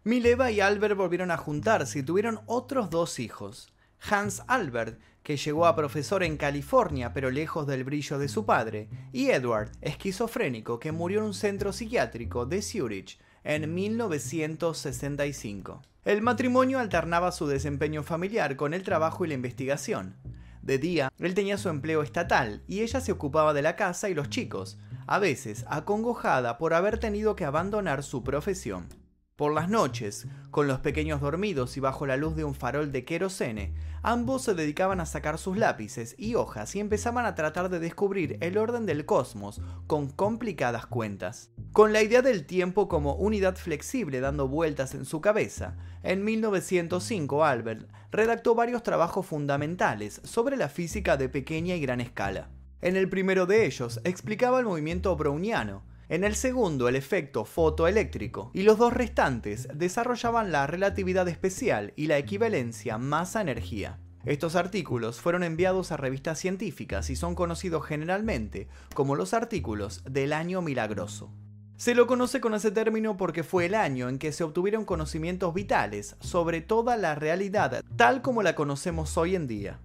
Mileva 0.04 0.50
y 0.50 0.60
Albert 0.60 0.96
volvieron 0.96 1.30
a 1.30 1.36
juntarse 1.36 2.00
y 2.00 2.02
tuvieron 2.02 2.40
otros 2.46 2.90
dos 2.90 3.18
hijos. 3.18 3.72
Hans 4.10 4.42
Albert, 4.46 5.00
que 5.22 5.36
llegó 5.36 5.66
a 5.66 5.74
profesor 5.74 6.22
en 6.22 6.36
California 6.36 7.12
pero 7.12 7.30
lejos 7.30 7.66
del 7.66 7.84
brillo 7.84 8.18
de 8.18 8.28
su 8.28 8.44
padre, 8.44 8.88
y 9.12 9.30
Edward, 9.30 9.72
esquizofrénico, 9.80 10.78
que 10.78 10.92
murió 10.92 11.20
en 11.20 11.24
un 11.26 11.34
centro 11.34 11.72
psiquiátrico 11.72 12.46
de 12.46 12.62
Zurich 12.62 13.18
en 13.46 13.72
1965. 13.72 15.80
El 16.04 16.20
matrimonio 16.20 16.80
alternaba 16.80 17.32
su 17.32 17.46
desempeño 17.46 18.02
familiar 18.02 18.56
con 18.56 18.74
el 18.74 18.82
trabajo 18.82 19.24
y 19.24 19.28
la 19.28 19.34
investigación. 19.34 20.16
De 20.62 20.78
día, 20.78 21.12
él 21.18 21.34
tenía 21.34 21.56
su 21.56 21.68
empleo 21.68 22.02
estatal 22.02 22.64
y 22.66 22.80
ella 22.80 23.00
se 23.00 23.12
ocupaba 23.12 23.54
de 23.54 23.62
la 23.62 23.76
casa 23.76 24.08
y 24.08 24.14
los 24.14 24.28
chicos, 24.28 24.78
a 25.06 25.20
veces 25.20 25.64
acongojada 25.68 26.58
por 26.58 26.74
haber 26.74 26.98
tenido 26.98 27.36
que 27.36 27.44
abandonar 27.44 28.02
su 28.02 28.24
profesión. 28.24 28.88
Por 29.36 29.52
las 29.52 29.68
noches, 29.68 30.26
con 30.50 30.66
los 30.66 30.78
pequeños 30.78 31.20
dormidos 31.20 31.76
y 31.76 31.80
bajo 31.80 32.06
la 32.06 32.16
luz 32.16 32.36
de 32.36 32.44
un 32.44 32.54
farol 32.54 32.90
de 32.90 33.04
querosene, 33.04 33.74
ambos 34.02 34.40
se 34.40 34.54
dedicaban 34.54 34.98
a 34.98 35.04
sacar 35.04 35.36
sus 35.36 35.58
lápices 35.58 36.14
y 36.16 36.36
hojas 36.36 36.74
y 36.74 36.80
empezaban 36.80 37.26
a 37.26 37.34
tratar 37.34 37.68
de 37.68 37.78
descubrir 37.78 38.38
el 38.40 38.56
orden 38.56 38.86
del 38.86 39.04
cosmos 39.04 39.60
con 39.86 40.08
complicadas 40.08 40.86
cuentas. 40.86 41.50
Con 41.72 41.92
la 41.92 42.00
idea 42.00 42.22
del 42.22 42.46
tiempo 42.46 42.88
como 42.88 43.14
unidad 43.14 43.56
flexible 43.56 44.20
dando 44.20 44.48
vueltas 44.48 44.94
en 44.94 45.04
su 45.04 45.20
cabeza, 45.20 45.76
en 46.02 46.24
1905 46.24 47.44
Albert 47.44 47.90
redactó 48.10 48.54
varios 48.54 48.82
trabajos 48.82 49.26
fundamentales 49.26 50.22
sobre 50.24 50.56
la 50.56 50.70
física 50.70 51.18
de 51.18 51.28
pequeña 51.28 51.74
y 51.74 51.82
gran 51.82 52.00
escala. 52.00 52.48
En 52.80 52.96
el 52.96 53.10
primero 53.10 53.44
de 53.44 53.66
ellos 53.66 54.00
explicaba 54.04 54.60
el 54.60 54.64
movimiento 54.64 55.14
browniano, 55.14 55.82
en 56.08 56.24
el 56.24 56.34
segundo 56.34 56.88
el 56.88 56.96
efecto 56.96 57.44
fotoeléctrico, 57.44 58.50
y 58.54 58.62
los 58.62 58.78
dos 58.78 58.92
restantes 58.92 59.68
desarrollaban 59.74 60.52
la 60.52 60.66
relatividad 60.66 61.28
especial 61.28 61.92
y 61.96 62.06
la 62.06 62.18
equivalencia 62.18 62.98
masa-energía. 62.98 63.98
Estos 64.24 64.56
artículos 64.56 65.20
fueron 65.20 65.44
enviados 65.44 65.92
a 65.92 65.96
revistas 65.96 66.40
científicas 66.40 67.10
y 67.10 67.16
son 67.16 67.34
conocidos 67.34 67.86
generalmente 67.86 68.68
como 68.94 69.14
los 69.14 69.34
artículos 69.34 70.02
del 70.04 70.32
año 70.32 70.62
milagroso. 70.62 71.30
Se 71.76 71.94
lo 71.94 72.06
conoce 72.06 72.40
con 72.40 72.54
ese 72.54 72.70
término 72.70 73.16
porque 73.16 73.44
fue 73.44 73.66
el 73.66 73.74
año 73.74 74.08
en 74.08 74.18
que 74.18 74.32
se 74.32 74.42
obtuvieron 74.42 74.84
conocimientos 74.84 75.52
vitales 75.52 76.16
sobre 76.20 76.60
toda 76.60 76.96
la 76.96 77.14
realidad 77.14 77.82
tal 77.96 78.22
como 78.22 78.42
la 78.42 78.54
conocemos 78.54 79.16
hoy 79.16 79.36
en 79.36 79.46
día. 79.46 79.78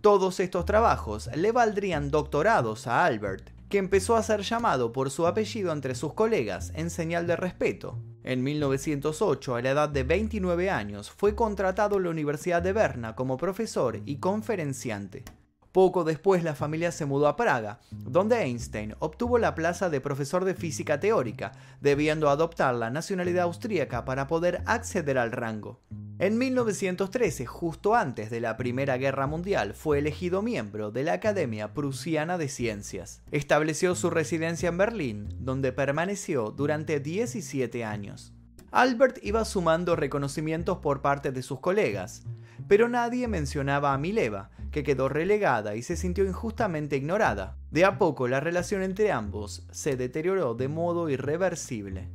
Todos 0.00 0.38
estos 0.38 0.64
trabajos 0.64 1.28
le 1.34 1.50
valdrían 1.50 2.10
doctorados 2.10 2.86
a 2.86 3.04
Albert, 3.04 3.50
que 3.68 3.78
empezó 3.78 4.16
a 4.16 4.22
ser 4.22 4.42
llamado 4.42 4.92
por 4.92 5.10
su 5.10 5.26
apellido 5.26 5.72
entre 5.72 5.94
sus 5.94 6.14
colegas 6.14 6.72
en 6.74 6.90
señal 6.90 7.26
de 7.26 7.36
respeto. 7.36 7.98
En 8.24 8.42
1908, 8.42 9.56
a 9.56 9.62
la 9.62 9.70
edad 9.70 9.88
de 9.88 10.02
29 10.02 10.70
años, 10.70 11.10
fue 11.10 11.34
contratado 11.34 11.96
en 11.96 12.04
la 12.04 12.10
Universidad 12.10 12.62
de 12.62 12.72
Berna 12.72 13.14
como 13.14 13.36
profesor 13.36 14.00
y 14.04 14.16
conferenciante. 14.16 15.24
Poco 15.72 16.04
después 16.04 16.42
la 16.42 16.54
familia 16.54 16.92
se 16.92 17.04
mudó 17.04 17.28
a 17.28 17.36
Praga, 17.36 17.80
donde 17.90 18.42
Einstein 18.42 18.94
obtuvo 19.00 19.38
la 19.38 19.54
plaza 19.54 19.90
de 19.90 20.00
profesor 20.00 20.44
de 20.44 20.54
física 20.54 20.98
teórica, 20.98 21.52
debiendo 21.80 22.30
adoptar 22.30 22.74
la 22.74 22.90
nacionalidad 22.90 23.44
austríaca 23.44 24.04
para 24.04 24.26
poder 24.26 24.62
acceder 24.66 25.18
al 25.18 25.32
rango. 25.32 25.80
En 26.18 26.36
1913, 26.36 27.46
justo 27.46 27.94
antes 27.94 28.28
de 28.28 28.40
la 28.40 28.56
Primera 28.56 28.96
Guerra 28.96 29.28
Mundial, 29.28 29.74
fue 29.74 29.98
elegido 29.98 30.42
miembro 30.42 30.90
de 30.90 31.04
la 31.04 31.12
Academia 31.12 31.74
Prusiana 31.74 32.38
de 32.38 32.48
Ciencias. 32.48 33.22
Estableció 33.30 33.94
su 33.94 34.10
residencia 34.10 34.68
en 34.68 34.78
Berlín, 34.78 35.28
donde 35.38 35.70
permaneció 35.70 36.50
durante 36.50 36.98
17 36.98 37.84
años. 37.84 38.32
Albert 38.70 39.18
iba 39.22 39.44
sumando 39.44 39.96
reconocimientos 39.96 40.78
por 40.78 41.02
parte 41.02 41.30
de 41.30 41.42
sus 41.42 41.60
colegas, 41.60 42.22
pero 42.68 42.88
nadie 42.88 43.26
mencionaba 43.26 43.94
a 43.94 43.98
Mileva, 43.98 44.50
que 44.70 44.84
quedó 44.84 45.08
relegada 45.08 45.74
y 45.74 45.82
se 45.82 45.96
sintió 45.96 46.24
injustamente 46.24 46.96
ignorada. 46.96 47.56
De 47.70 47.84
a 47.84 47.98
poco 47.98 48.28
la 48.28 48.40
relación 48.40 48.82
entre 48.82 49.10
ambos 49.10 49.66
se 49.70 49.96
deterioró 49.96 50.54
de 50.54 50.68
modo 50.68 51.08
irreversible. 51.08 52.08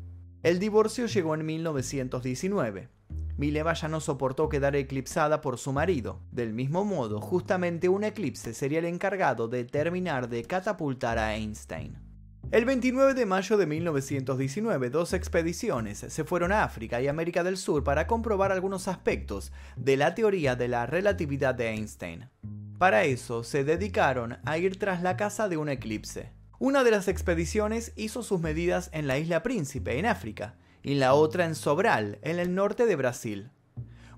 El 0.43 0.59
divorcio 0.59 1.07
llegó 1.07 1.33
en 1.33 1.45
1919. 1.45 2.89
Mileva 3.35 3.73
ya 3.73 3.87
no 3.87 3.99
soportó 3.99 4.47
quedar 4.47 4.75
eclipsada 4.75 5.41
por 5.41 5.57
su 5.57 5.73
marido. 5.73 6.21
Del 6.31 6.53
mismo 6.53 6.85
modo, 6.85 7.19
justamente 7.19 7.89
un 7.89 8.03
eclipse 8.03 8.53
sería 8.53 8.79
el 8.79 8.85
encargado 8.85 9.47
de 9.47 9.65
terminar 9.65 10.29
de 10.29 10.43
catapultar 10.43 11.17
a 11.17 11.35
Einstein. 11.35 12.02
El 12.53 12.65
29 12.65 13.15
de 13.15 13.25
mayo 13.25 13.57
de 13.57 13.65
1919, 13.65 14.91
dos 14.91 15.13
expediciones 15.13 16.05
se 16.07 16.23
fueron 16.23 16.51
a 16.51 16.63
África 16.63 17.01
y 17.01 17.07
América 17.07 17.43
del 17.43 17.57
Sur 17.57 17.83
para 17.83 18.05
comprobar 18.05 18.51
algunos 18.51 18.87
aspectos 18.87 19.51
de 19.75 19.97
la 19.97 20.13
teoría 20.13 20.55
de 20.55 20.67
la 20.67 20.85
relatividad 20.85 21.55
de 21.55 21.69
Einstein. 21.69 22.29
Para 22.77 23.05
eso 23.05 23.43
se 23.43 23.63
dedicaron 23.63 24.37
a 24.45 24.59
ir 24.59 24.77
tras 24.77 25.01
la 25.01 25.17
casa 25.17 25.49
de 25.49 25.57
un 25.57 25.67
eclipse. 25.67 26.31
Una 26.59 26.83
de 26.83 26.91
las 26.91 27.07
expediciones 27.07 27.91
hizo 27.95 28.21
sus 28.21 28.39
medidas 28.39 28.91
en 28.93 29.07
la 29.07 29.17
isla 29.17 29.41
Príncipe, 29.41 29.97
en 29.97 30.05
África, 30.05 30.53
y 30.83 30.93
la 30.93 31.15
otra 31.15 31.45
en 31.45 31.55
Sobral, 31.55 32.19
en 32.21 32.37
el 32.37 32.53
norte 32.53 32.85
de 32.85 32.95
Brasil. 32.95 33.49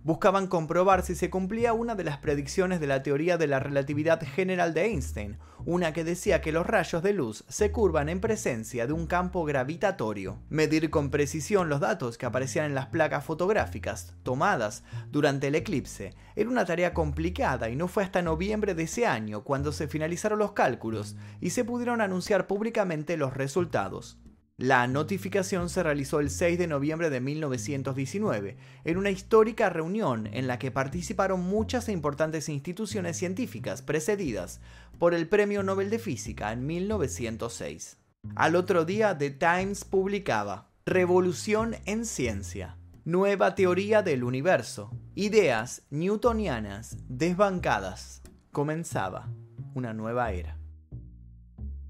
Buscaban 0.06 0.46
comprobar 0.46 1.02
si 1.02 1.16
se 1.16 1.32
cumplía 1.32 1.74
una 1.74 1.96
de 1.96 2.04
las 2.04 2.20
predicciones 2.20 2.80
de 2.80 2.86
la 2.86 3.02
teoría 3.02 3.40
de 3.40 3.48
la 3.48 3.60
relatividad 3.60 4.22
general 4.22 4.76
de 4.76 4.86
Einstein, 4.86 5.40
una 5.66 5.94
que 5.94 6.04
decía 6.04 6.42
que 6.42 6.52
los 6.52 6.68
rayos 6.68 7.02
de 7.02 7.12
luz 7.12 7.44
se 7.50 7.72
curvan 7.72 8.08
en 8.10 8.20
presencia 8.20 8.86
de 8.86 8.94
un 8.94 9.08
campo 9.08 9.44
gravitatorio. 9.46 10.38
Medir 10.48 10.92
con 10.92 11.10
precisión 11.10 11.70
los 11.70 11.80
datos 11.80 12.20
que 12.20 12.28
aparecían 12.28 12.66
en 12.66 12.76
las 12.76 12.86
placas 12.86 13.26
fotográficas 13.26 14.14
tomadas 14.22 14.84
durante 15.10 15.48
el 15.48 15.56
eclipse 15.56 16.14
era 16.36 16.52
una 16.52 16.66
tarea 16.66 16.94
complicada 16.94 17.72
y 17.72 17.76
no 17.76 17.88
fue 17.88 18.04
hasta 18.04 18.22
noviembre 18.22 18.76
de 18.76 18.84
ese 18.84 19.08
año 19.08 19.44
cuando 19.44 19.72
se 19.72 19.88
finalizaron 19.88 20.38
los 20.38 20.52
cálculos 20.52 21.16
y 21.42 21.50
se 21.50 21.66
pudieron 21.66 22.00
anunciar 22.00 22.46
públicamente 22.46 23.18
los 23.18 23.34
resultados. 23.34 24.20
La 24.58 24.88
notificación 24.88 25.70
se 25.70 25.84
realizó 25.84 26.22
el 26.22 26.30
6 26.30 26.58
de 26.58 26.68
noviembre 26.68 27.10
de 27.10 27.20
1919, 27.20 28.56
en 28.86 28.98
una 28.98 29.10
histórica 29.10 29.70
reunión 29.70 30.30
en 30.32 30.48
la 30.48 30.60
que 30.60 30.72
participaron 30.72 31.42
muchas 31.42 31.90
e 31.90 31.92
importantes 31.92 32.48
instituciones 32.48 33.18
científicas 33.18 33.82
precedidas 33.82 34.62
por 34.98 35.14
el 35.14 35.28
Premio 35.28 35.62
Nobel 35.62 35.90
de 35.90 36.00
Física 36.00 36.54
en 36.54 36.66
1906. 36.66 37.98
Al 38.36 38.56
otro 38.56 38.86
día, 38.86 39.18
The 39.18 39.32
Times 39.32 39.84
publicaba 39.84 40.72
Revolución 40.86 41.76
en 41.86 42.06
Ciencia. 42.06 42.78
Nueva 43.04 43.56
teoría 43.56 44.04
del 44.04 44.24
universo. 44.24 44.90
Ideas 45.16 45.82
newtonianas 45.90 46.96
desbancadas. 47.10 48.22
Comenzaba 48.54 49.30
una 49.74 49.94
nueva 49.94 50.32
era. 50.32 50.55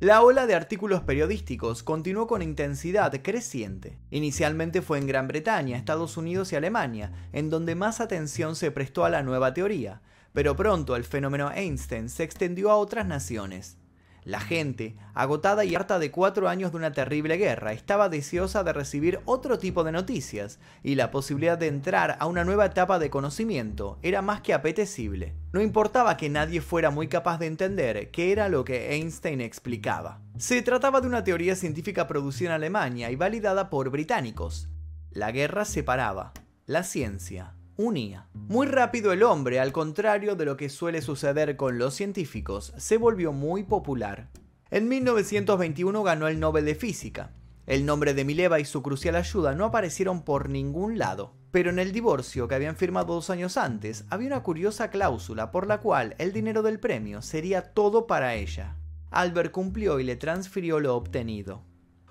La 0.06 0.22
ola 0.22 0.46
de 0.46 0.54
artículos 0.54 1.02
periodísticos 1.02 1.82
continuó 1.82 2.28
con 2.28 2.44
intensidad 2.44 3.12
creciente. 3.24 3.98
Inicialmente 4.12 4.84
fue 4.84 5.00
en 5.00 5.08
Gran 5.08 5.28
Bretaña, 5.28 5.78
Estados 5.78 6.16
Unidos 6.16 6.54
y 6.54 6.56
Alemania, 6.56 7.12
en 7.34 7.50
donde 7.50 7.74
más 7.74 8.00
atención 8.00 8.56
se 8.56 8.70
prestó 8.70 9.04
a 9.04 9.10
la 9.10 9.24
nueva 9.24 9.56
teoría, 9.56 10.04
pero 10.32 10.56
pronto 10.56 10.96
el 10.96 11.06
fenómeno 11.06 11.52
Einstein 11.52 12.10
se 12.10 12.22
extendió 12.22 12.70
a 12.70 12.76
otras 12.76 13.08
naciones. 13.08 13.80
La 14.26 14.40
gente, 14.40 14.96
agotada 15.14 15.66
y 15.66 15.76
harta 15.76 16.00
de 16.00 16.10
cuatro 16.10 16.50
años 16.50 16.72
de 16.72 16.78
una 16.78 16.92
terrible 16.92 17.38
guerra, 17.38 17.74
estaba 17.74 18.10
deseosa 18.10 18.64
de 18.64 18.74
recibir 18.74 19.20
otro 19.26 19.60
tipo 19.60 19.84
de 19.84 19.92
noticias, 19.92 20.60
y 20.82 20.96
la 20.96 21.12
posibilidad 21.12 21.60
de 21.60 21.68
entrar 21.68 22.18
a 22.20 22.26
una 22.26 22.44
nueva 22.44 22.66
etapa 22.66 22.98
de 22.98 23.12
conocimiento 23.12 24.00
era 24.02 24.24
más 24.24 24.42
que 24.42 24.56
apetecible. 24.56 25.36
No 25.54 25.62
importaba 25.62 26.18
que 26.18 26.30
nadie 26.30 26.62
fuera 26.62 26.90
muy 26.90 27.08
capaz 27.08 27.38
de 27.38 27.46
entender 27.46 28.10
qué 28.10 28.32
era 28.32 28.50
lo 28.50 28.66
que 28.66 28.96
Einstein 28.96 29.42
explicaba. 29.42 30.22
Se 30.40 30.64
trataba 30.64 31.02
de 31.02 31.08
una 31.08 31.24
teoría 31.24 31.56
científica 31.56 32.08
producida 32.08 32.50
en 32.50 32.56
Alemania 32.56 33.12
y 33.12 33.16
validada 33.16 33.70
por 33.70 33.92
británicos. 33.92 34.70
La 35.12 35.32
guerra 35.32 35.66
separaba, 35.66 36.34
la 36.66 36.82
ciencia 36.82 37.54
unía. 37.78 38.28
Muy 38.34 38.68
rápido 38.68 39.12
el 39.12 39.24
hombre, 39.24 39.60
al 39.60 39.72
contrario 39.72 40.36
de 40.36 40.46
lo 40.46 40.58
que 40.58 40.70
suele 40.70 41.02
suceder 41.02 41.56
con 41.56 41.78
los 41.78 41.94
científicos, 41.94 42.74
se 42.78 42.98
volvió 42.98 43.34
muy 43.34 43.64
popular. 43.64 44.30
En 44.72 44.88
1921 44.88 46.04
ganó 46.04 46.28
el 46.28 46.40
Nobel 46.40 46.66
de 46.66 46.76
Física. 46.76 47.32
El 47.66 47.86
nombre 47.86 48.14
de 48.14 48.26
Mileva 48.26 48.60
y 48.60 48.66
su 48.66 48.84
crucial 48.84 49.16
ayuda 49.16 49.56
no 49.56 49.66
aparecieron 49.66 50.24
por 50.24 50.50
ningún 50.50 50.98
lado. 50.98 51.34
Pero 51.52 51.70
en 51.70 51.80
el 51.80 51.92
divorcio 51.92 52.48
que 52.48 52.56
habían 52.56 52.76
firmado 52.76 53.14
dos 53.14 53.30
años 53.30 53.58
antes, 53.58 54.06
había 54.10 54.28
una 54.28 54.44
curiosa 54.44 54.90
cláusula 54.90 55.52
por 55.52 55.68
la 55.68 55.80
cual 55.80 56.16
el 56.18 56.34
dinero 56.34 56.62
del 56.62 56.80
premio 56.80 57.22
sería 57.22 57.74
todo 57.74 58.08
para 58.08 58.36
ella. 58.36 58.76
Albert 59.10 59.52
cumplió 59.52 60.00
y 60.00 60.04
le 60.04 60.18
transfirió 60.18 60.80
lo 60.80 60.96
obtenido. 60.96 61.64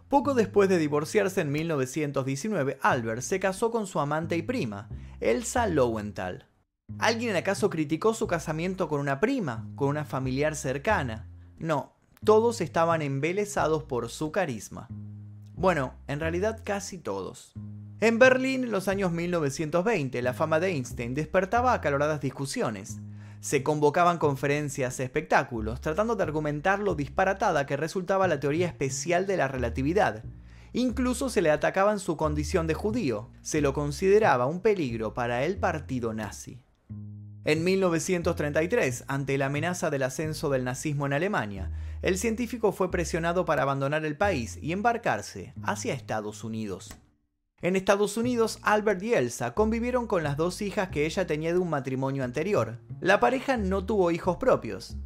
Poco 0.08 0.34
después 0.34 0.68
de 0.68 0.78
divorciarse 0.78 1.40
en 1.40 1.50
1919, 1.50 2.78
Albert 2.82 3.22
se 3.22 3.40
casó 3.40 3.70
con 3.70 3.86
su 3.86 4.00
amante 4.00 4.36
y 4.36 4.42
prima, 4.42 4.88
Elsa 5.20 5.66
Lowenthal. 5.66 6.48
¿Alguien 6.98 7.34
acaso 7.34 7.70
criticó 7.70 8.14
su 8.14 8.26
casamiento 8.26 8.88
con 8.88 9.00
una 9.00 9.18
prima, 9.18 9.66
con 9.74 9.88
una 9.88 10.04
familiar 10.04 10.54
cercana? 10.54 11.28
No, 11.58 11.94
todos 12.22 12.60
estaban 12.60 13.02
embelesados 13.02 13.84
por 13.84 14.10
su 14.10 14.30
carisma. 14.30 14.88
Bueno, 15.54 15.94
en 16.06 16.20
realidad 16.20 16.60
casi 16.62 16.98
todos. 16.98 17.54
En 18.00 18.18
Berlín, 18.18 18.64
en 18.64 18.70
los 18.70 18.88
años 18.88 19.12
1920, 19.12 20.20
la 20.20 20.34
fama 20.34 20.60
de 20.60 20.68
Einstein 20.68 21.14
despertaba 21.14 21.72
acaloradas 21.72 22.20
discusiones. 22.20 22.98
Se 23.44 23.62
convocaban 23.62 24.16
conferencias, 24.16 24.98
espectáculos, 25.00 25.82
tratando 25.82 26.16
de 26.16 26.22
argumentar 26.22 26.78
lo 26.78 26.94
disparatada 26.94 27.66
que 27.66 27.76
resultaba 27.76 28.26
la 28.26 28.40
teoría 28.40 28.66
especial 28.66 29.26
de 29.26 29.36
la 29.36 29.48
relatividad. 29.48 30.24
Incluso 30.72 31.28
se 31.28 31.42
le 31.42 31.50
atacaba 31.50 31.92
en 31.92 31.98
su 31.98 32.16
condición 32.16 32.66
de 32.66 32.72
judío, 32.72 33.28
se 33.42 33.60
lo 33.60 33.74
consideraba 33.74 34.46
un 34.46 34.62
peligro 34.62 35.12
para 35.12 35.44
el 35.44 35.58
partido 35.58 36.14
nazi. 36.14 36.62
En 37.44 37.64
1933, 37.64 39.04
ante 39.08 39.36
la 39.36 39.44
amenaza 39.44 39.90
del 39.90 40.04
ascenso 40.04 40.48
del 40.48 40.64
nazismo 40.64 41.04
en 41.04 41.12
Alemania, 41.12 41.70
el 42.00 42.16
científico 42.16 42.72
fue 42.72 42.90
presionado 42.90 43.44
para 43.44 43.60
abandonar 43.60 44.06
el 44.06 44.16
país 44.16 44.58
y 44.62 44.72
embarcarse 44.72 45.52
hacia 45.62 45.92
Estados 45.92 46.44
Unidos. 46.44 46.96
En 47.64 47.76
Estados 47.76 48.18
Unidos, 48.18 48.58
Albert 48.60 49.02
y 49.02 49.14
Elsa 49.14 49.54
convivieron 49.54 50.06
con 50.06 50.22
las 50.22 50.36
dos 50.36 50.60
hijas 50.60 50.90
que 50.90 51.06
ella 51.06 51.26
tenía 51.26 51.50
de 51.54 51.58
un 51.58 51.70
matrimonio 51.70 52.22
anterior. 52.22 52.78
La 53.00 53.20
pareja 53.20 53.56
no 53.56 53.86
tuvo 53.86 54.10
hijos 54.10 54.36
propios. 54.36 54.98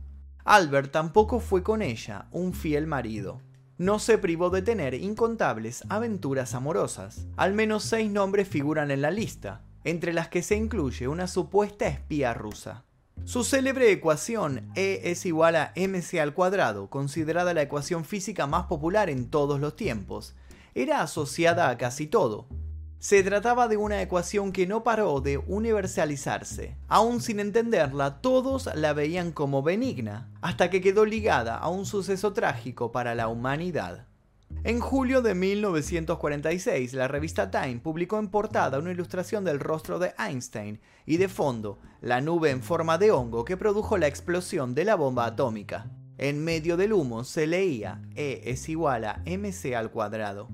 Albert 0.45 0.91
tampoco 0.91 1.39
fue 1.39 1.63
con 1.63 1.83
ella 1.83 2.27
un 2.33 2.53
fiel 2.53 2.89
marido. 2.89 3.41
No 3.77 4.01
se 4.01 4.19
privó 4.19 4.51
de 4.51 4.63
tener 4.63 4.95
incontables 4.95 5.85
aventuras 5.89 6.53
amorosas. 6.53 7.29
Al 7.37 7.55
menos 7.55 7.85
seis 7.85 8.11
nombres 8.11 8.49
figuran 8.49 8.91
en 8.91 9.03
la 9.03 9.13
lista, 9.13 9.63
entre 9.85 10.13
las 10.13 10.27
que 10.27 10.43
se 10.43 10.57
incluye 10.57 11.07
una 11.07 11.29
supuesta 11.29 11.87
espía 11.87 12.35
rusa. 12.35 12.85
Su 13.25 13.45
célebre 13.45 13.93
ecuación 13.93 14.69
E 14.75 15.03
es 15.05 15.27
igual 15.27 15.55
a 15.55 15.73
mc 15.77 16.19
al 16.19 16.35
cuadrado, 16.35 16.91
considerada 16.91 17.55
la 17.55 17.63
ecuación 17.63 18.05
física 18.05 18.49
más 18.49 18.65
popular 18.67 19.11
en 19.11 19.31
todos 19.31 19.61
los 19.61 19.77
tiempos, 19.77 20.35
era 20.75 21.03
asociada 21.03 21.69
a 21.69 21.79
casi 21.79 22.07
todo. 22.07 22.49
Se 22.99 23.23
trataba 23.23 23.69
de 23.69 23.77
una 23.77 24.03
ecuación 24.03 24.51
que 24.51 24.67
no 24.67 24.83
paró 24.83 25.21
de 25.21 25.39
universalizarse. 25.39 26.77
Aún 26.89 27.21
sin 27.21 27.39
entenderla, 27.39 28.21
todos 28.21 28.69
la 28.75 28.93
veían 28.93 29.31
como 29.31 29.63
benigna, 29.63 30.33
hasta 30.41 30.69
que 30.69 30.81
quedó 30.81 31.05
ligada 31.05 31.57
a 31.57 31.69
un 31.69 31.87
suceso 31.87 32.33
trágico 32.33 32.91
para 32.91 33.15
la 33.15 33.29
humanidad. 33.29 34.09
En 34.65 34.81
julio 34.81 35.23
de 35.23 35.35
1946, 35.35 36.95
la 36.95 37.07
revista 37.07 37.51
Time 37.51 37.79
publicó 37.79 38.19
en 38.19 38.29
portada 38.29 38.79
una 38.81 38.91
ilustración 38.91 39.45
del 39.45 39.61
rostro 39.61 40.01
de 40.01 40.13
Einstein 40.19 40.81
y 41.07 41.19
de 41.19 41.29
fondo, 41.29 41.79
la 42.01 42.21
nube 42.21 42.51
en 42.51 42.63
forma 42.63 42.99
de 42.99 43.13
hongo 43.13 43.45
que 43.45 43.57
produjo 43.57 43.97
la 43.97 44.09
explosión 44.09 44.75
de 44.75 44.85
la 44.85 44.97
bomba 44.97 45.27
atómica. 45.27 45.87
En 46.19 46.43
medio 46.43 46.77
del 46.77 46.93
humo 46.93 47.23
se 47.23 47.47
leía 47.47 48.03
E 48.17 48.43
es 48.45 48.69
igual 48.69 49.05
a 49.05 49.23
mc 49.25 49.75
al 49.77 49.93
cuadrado. 49.93 50.49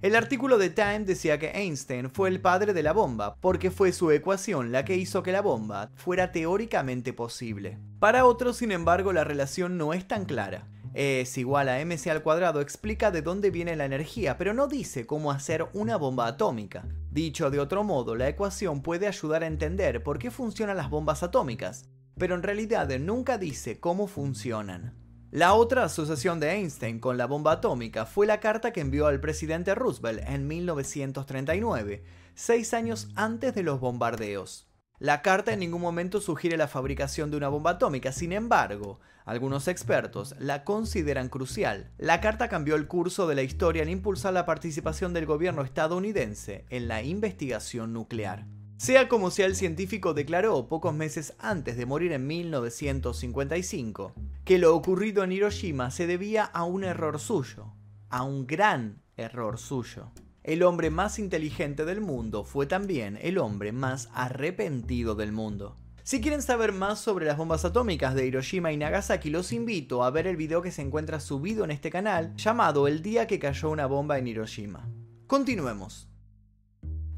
El 0.00 0.14
artículo 0.14 0.58
de 0.58 0.70
Time 0.70 1.00
decía 1.00 1.40
que 1.40 1.50
Einstein 1.50 2.08
fue 2.08 2.28
el 2.28 2.40
padre 2.40 2.72
de 2.72 2.84
la 2.84 2.92
bomba, 2.92 3.34
porque 3.40 3.72
fue 3.72 3.90
su 3.90 4.12
ecuación 4.12 4.70
la 4.70 4.84
que 4.84 4.96
hizo 4.96 5.24
que 5.24 5.32
la 5.32 5.42
bomba 5.42 5.90
fuera 5.96 6.30
teóricamente 6.30 7.12
posible. 7.12 7.78
Para 7.98 8.24
otros, 8.26 8.58
sin 8.58 8.70
embargo, 8.70 9.12
la 9.12 9.24
relación 9.24 9.76
no 9.76 9.92
es 9.92 10.06
tan 10.06 10.24
clara. 10.24 10.68
E 10.94 11.22
es 11.22 11.36
igual 11.36 11.68
a 11.68 11.84
mc 11.84 12.06
al 12.06 12.22
cuadrado 12.22 12.60
explica 12.60 13.10
de 13.10 13.20
dónde 13.20 13.50
viene 13.50 13.74
la 13.74 13.86
energía, 13.86 14.38
pero 14.38 14.54
no 14.54 14.68
dice 14.68 15.04
cómo 15.04 15.32
hacer 15.32 15.66
una 15.72 15.96
bomba 15.96 16.28
atómica. 16.28 16.84
Dicho 17.10 17.50
de 17.50 17.58
otro 17.58 17.82
modo, 17.82 18.14
la 18.14 18.28
ecuación 18.28 18.82
puede 18.82 19.08
ayudar 19.08 19.42
a 19.42 19.48
entender 19.48 20.04
por 20.04 20.20
qué 20.20 20.30
funcionan 20.30 20.76
las 20.76 20.90
bombas 20.90 21.24
atómicas, 21.24 21.88
pero 22.16 22.36
en 22.36 22.44
realidad 22.44 22.88
nunca 23.00 23.36
dice 23.36 23.80
cómo 23.80 24.06
funcionan. 24.06 24.97
La 25.30 25.52
otra 25.52 25.84
asociación 25.84 26.40
de 26.40 26.52
Einstein 26.52 27.00
con 27.00 27.18
la 27.18 27.26
bomba 27.26 27.52
atómica 27.52 28.06
fue 28.06 28.26
la 28.26 28.40
carta 28.40 28.72
que 28.72 28.80
envió 28.80 29.06
al 29.06 29.20
presidente 29.20 29.74
Roosevelt 29.74 30.26
en 30.26 30.48
1939, 30.48 32.02
seis 32.34 32.72
años 32.72 33.08
antes 33.14 33.54
de 33.54 33.62
los 33.62 33.78
bombardeos. 33.78 34.70
La 34.98 35.20
carta 35.20 35.52
en 35.52 35.60
ningún 35.60 35.82
momento 35.82 36.22
sugiere 36.22 36.56
la 36.56 36.66
fabricación 36.66 37.30
de 37.30 37.36
una 37.36 37.48
bomba 37.48 37.72
atómica, 37.72 38.10
sin 38.10 38.32
embargo, 38.32 39.00
algunos 39.26 39.68
expertos 39.68 40.34
la 40.38 40.64
consideran 40.64 41.28
crucial. 41.28 41.90
La 41.98 42.22
carta 42.22 42.48
cambió 42.48 42.74
el 42.74 42.86
curso 42.86 43.28
de 43.28 43.34
la 43.34 43.42
historia 43.42 43.82
al 43.82 43.90
impulsar 43.90 44.32
la 44.32 44.46
participación 44.46 45.12
del 45.12 45.26
gobierno 45.26 45.60
estadounidense 45.60 46.64
en 46.70 46.88
la 46.88 47.02
investigación 47.02 47.92
nuclear. 47.92 48.46
Sea 48.78 49.08
como 49.08 49.30
sea, 49.30 49.44
el 49.44 49.56
científico 49.56 50.14
declaró 50.14 50.68
pocos 50.68 50.94
meses 50.94 51.34
antes 51.38 51.76
de 51.76 51.84
morir 51.84 52.12
en 52.12 52.26
1955 52.26 54.14
que 54.48 54.56
lo 54.56 54.74
ocurrido 54.74 55.24
en 55.24 55.32
Hiroshima 55.32 55.90
se 55.90 56.06
debía 56.06 56.42
a 56.42 56.64
un 56.64 56.82
error 56.82 57.18
suyo, 57.18 57.74
a 58.08 58.22
un 58.22 58.46
gran 58.46 59.02
error 59.18 59.58
suyo. 59.58 60.10
El 60.42 60.62
hombre 60.62 60.88
más 60.88 61.18
inteligente 61.18 61.84
del 61.84 62.00
mundo 62.00 62.44
fue 62.44 62.64
también 62.64 63.18
el 63.20 63.36
hombre 63.36 63.72
más 63.72 64.08
arrepentido 64.14 65.14
del 65.14 65.32
mundo. 65.32 65.76
Si 66.02 66.22
quieren 66.22 66.40
saber 66.40 66.72
más 66.72 66.98
sobre 66.98 67.26
las 67.26 67.36
bombas 67.36 67.66
atómicas 67.66 68.14
de 68.14 68.26
Hiroshima 68.26 68.72
y 68.72 68.78
Nagasaki, 68.78 69.28
los 69.28 69.52
invito 69.52 70.02
a 70.02 70.10
ver 70.10 70.26
el 70.26 70.38
video 70.38 70.62
que 70.62 70.72
se 70.72 70.80
encuentra 70.80 71.20
subido 71.20 71.62
en 71.64 71.70
este 71.70 71.90
canal 71.90 72.34
llamado 72.36 72.88
El 72.88 73.02
día 73.02 73.26
que 73.26 73.38
cayó 73.38 73.68
una 73.68 73.84
bomba 73.84 74.16
en 74.16 74.28
Hiroshima. 74.28 74.88
Continuemos. 75.26 76.08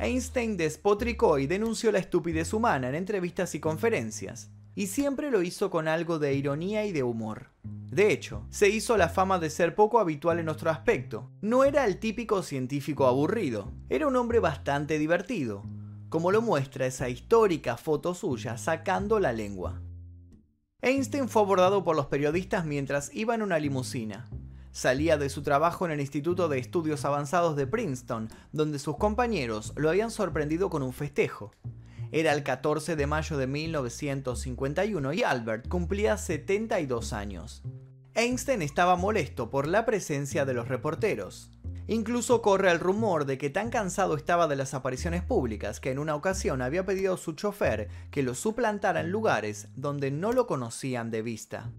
Einstein 0.01 0.57
despotricó 0.57 1.38
y 1.38 1.47
denunció 1.47 1.93
la 1.93 2.01
estupidez 2.01 2.53
humana 2.53 2.88
en 2.88 2.97
entrevistas 2.97 3.55
y 3.55 3.61
conferencias, 3.61 4.51
y 4.75 4.87
siempre 4.87 5.31
lo 5.31 5.43
hizo 5.43 5.71
con 5.71 5.89
algo 5.89 6.19
de 6.19 6.35
ironía 6.35 6.85
y 6.85 6.93
de 6.93 7.03
humor. 7.03 7.51
De 7.63 8.13
hecho, 8.13 8.47
se 8.51 8.69
hizo 8.69 8.97
la 8.97 9.09
fama 9.09 9.39
de 9.39 9.51
ser 9.51 9.75
poco 9.75 9.99
habitual 9.99 10.39
en 10.39 10.47
nuestro 10.47 10.71
aspecto. 10.71 11.31
No 11.41 11.65
era 11.65 11.85
el 11.87 11.99
típico 11.99 12.43
científico 12.43 13.07
aburrido, 13.07 13.73
era 13.89 14.07
un 14.07 14.17
hombre 14.17 14.39
bastante 14.39 14.99
divertido, 14.99 15.65
como 16.09 16.31
lo 16.31 16.41
muestra 16.41 16.87
esa 16.87 17.09
histórica 17.09 17.77
foto 17.77 18.15
suya 18.15 18.59
sacando 18.59 19.19
la 19.19 19.33
lengua. 19.33 19.81
Einstein 20.83 21.29
fue 21.29 21.43
abordado 21.43 21.85
por 21.85 21.95
los 21.95 22.07
periodistas 22.07 22.65
mientras 22.65 23.15
iba 23.15 23.35
en 23.35 23.43
una 23.43 23.59
limusina. 23.59 24.29
Salía 24.73 25.19
de 25.19 25.29
su 25.29 25.43
trabajo 25.43 25.85
en 25.85 25.91
el 25.91 26.01
Instituto 26.01 26.49
de 26.49 26.59
Estudios 26.59 27.05
Avanzados 27.05 27.57
de 27.57 27.67
Princeton, 27.67 28.29
donde 28.53 28.79
sus 28.79 28.97
compañeros 28.97 29.73
lo 29.77 29.91
habían 29.91 30.13
sorprendido 30.13 30.71
con 30.71 30.83
un 30.83 30.93
festejo. 30.93 31.53
Era 32.12 32.33
el 32.33 32.42
14 32.42 32.96
de 32.96 33.07
mayo 33.07 33.37
de 33.37 33.46
1951 33.46 35.12
y 35.12 35.23
Albert 35.23 35.68
cumplía 35.68 36.16
72 36.16 37.12
años. 37.12 37.62
Einstein 38.14 38.62
estaba 38.62 38.96
molesto 38.96 39.49
por 39.49 39.68
la 39.68 39.87
presencia 39.87 40.44
de 40.44 40.55
los 40.55 40.66
reporteros. 40.66 41.53
Incluso 41.87 42.42
corre 42.42 42.73
el 42.73 42.81
rumor 42.81 43.27
de 43.27 43.38
que 43.38 43.49
tan 43.49 43.70
cansado 43.70 44.16
estaba 44.16 44.49
de 44.49 44.57
las 44.57 44.75
apariciones 44.75 45.23
públicas 45.23 45.79
que 45.79 45.92
en 45.92 46.01
una 46.01 46.16
ocasión 46.16 46.62
había 46.62 46.85
pedido 46.85 47.14
a 47.14 47.18
su 47.18 47.35
chofer 47.35 47.88
que 48.11 48.25
lo 48.25 48.35
suplantara 48.35 49.01
en 49.01 49.11
lugares 49.11 49.68
donde 49.77 50.11
no 50.11 50.33
lo 50.33 50.49
conocían 50.49 51.12
de 51.12 51.23
vista. 51.23 51.70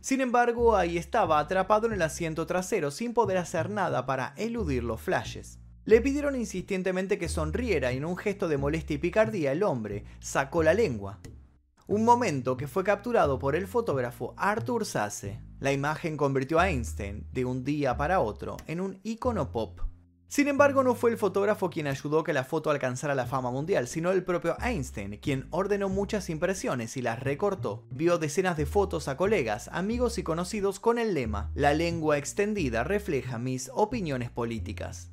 Sin 0.00 0.20
embargo, 0.20 0.76
ahí 0.76 0.98
estaba 0.98 1.38
atrapado 1.38 1.86
en 1.86 1.92
el 1.92 2.02
asiento 2.02 2.46
trasero 2.46 2.90
sin 2.90 3.14
poder 3.14 3.38
hacer 3.38 3.70
nada 3.70 4.04
para 4.06 4.34
eludir 4.36 4.82
los 4.82 5.00
flashes. 5.00 5.60
Le 5.86 6.00
pidieron 6.00 6.36
insistentemente 6.36 7.18
que 7.18 7.28
sonriera 7.28 7.92
y 7.92 7.96
en 7.96 8.04
un 8.04 8.16
gesto 8.16 8.48
de 8.48 8.58
molestia 8.58 8.96
y 8.96 8.98
picardía 8.98 9.52
el 9.52 9.62
hombre 9.62 10.04
sacó 10.20 10.62
la 10.62 10.74
lengua. 10.74 11.20
un 11.86 12.04
momento 12.04 12.56
que 12.56 12.68
fue 12.68 12.84
capturado 12.84 13.40
por 13.40 13.56
el 13.56 13.66
fotógrafo 13.66 14.32
Arthur 14.36 14.86
Sasse. 14.86 15.40
La 15.58 15.72
imagen 15.72 16.16
convirtió 16.16 16.60
a 16.60 16.70
Einstein, 16.70 17.26
de 17.32 17.44
un 17.44 17.64
día 17.64 17.96
para 17.96 18.20
otro, 18.20 18.56
en 18.68 18.80
un 18.80 19.00
icono 19.02 19.50
pop. 19.50 19.80
Sin 20.28 20.46
embargo, 20.46 20.84
no 20.84 20.94
fue 20.94 21.10
el 21.10 21.18
fotógrafo 21.18 21.68
quien 21.68 21.88
ayudó 21.88 22.22
que 22.22 22.32
la 22.32 22.44
foto 22.44 22.70
alcanzara 22.70 23.16
la 23.16 23.26
fama 23.26 23.50
mundial, 23.50 23.88
sino 23.88 24.12
el 24.12 24.22
propio 24.22 24.56
Einstein, 24.60 25.18
quien 25.18 25.48
ordenó 25.50 25.88
muchas 25.88 26.30
impresiones 26.30 26.96
y 26.96 27.02
las 27.02 27.18
recortó. 27.18 27.82
Vio 27.90 28.18
decenas 28.18 28.56
de 28.56 28.66
fotos 28.66 29.08
a 29.08 29.16
colegas, 29.16 29.68
amigos 29.72 30.18
y 30.18 30.22
conocidos 30.22 30.78
con 30.78 31.00
el 31.00 31.14
lema, 31.14 31.50
La 31.56 31.74
lengua 31.74 32.16
extendida 32.16 32.84
refleja 32.84 33.40
mis 33.40 33.68
opiniones 33.74 34.30
políticas. 34.30 35.10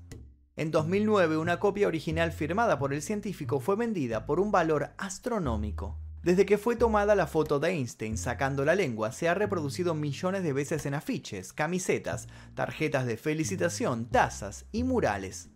En 0.58 0.72
2009, 0.72 1.38
una 1.38 1.60
copia 1.60 1.88
original 1.88 2.32
firmada 2.32 2.80
por 2.80 2.91
el 2.91 3.04
científico 3.04 3.60
fue 3.60 3.76
vendida 3.76 4.26
por 4.26 4.39
un 4.39 4.52
valor 4.52 4.89
astronómico. 4.98 6.00
Desde 6.24 6.48
que 6.48 6.58
fue 6.58 6.76
tomada 6.76 7.13
la 7.13 7.28
foto 7.28 7.60
de 7.60 7.70
Einstein 7.70 8.17
sacando 8.17 8.65
la 8.65 8.74
lengua, 8.74 9.12
se 9.12 9.30
ha 9.30 9.36
reproducido 9.36 9.93
millones 9.93 10.41
de 10.41 10.54
veces 10.54 10.88
en 10.88 10.96
afiches, 10.96 11.54
camisetas, 11.54 12.28
tarjetas 12.56 13.06
de 13.06 13.17
felicitación, 13.17 14.06
tazas 14.06 14.65
y 14.72 14.84
murales. 14.84 15.52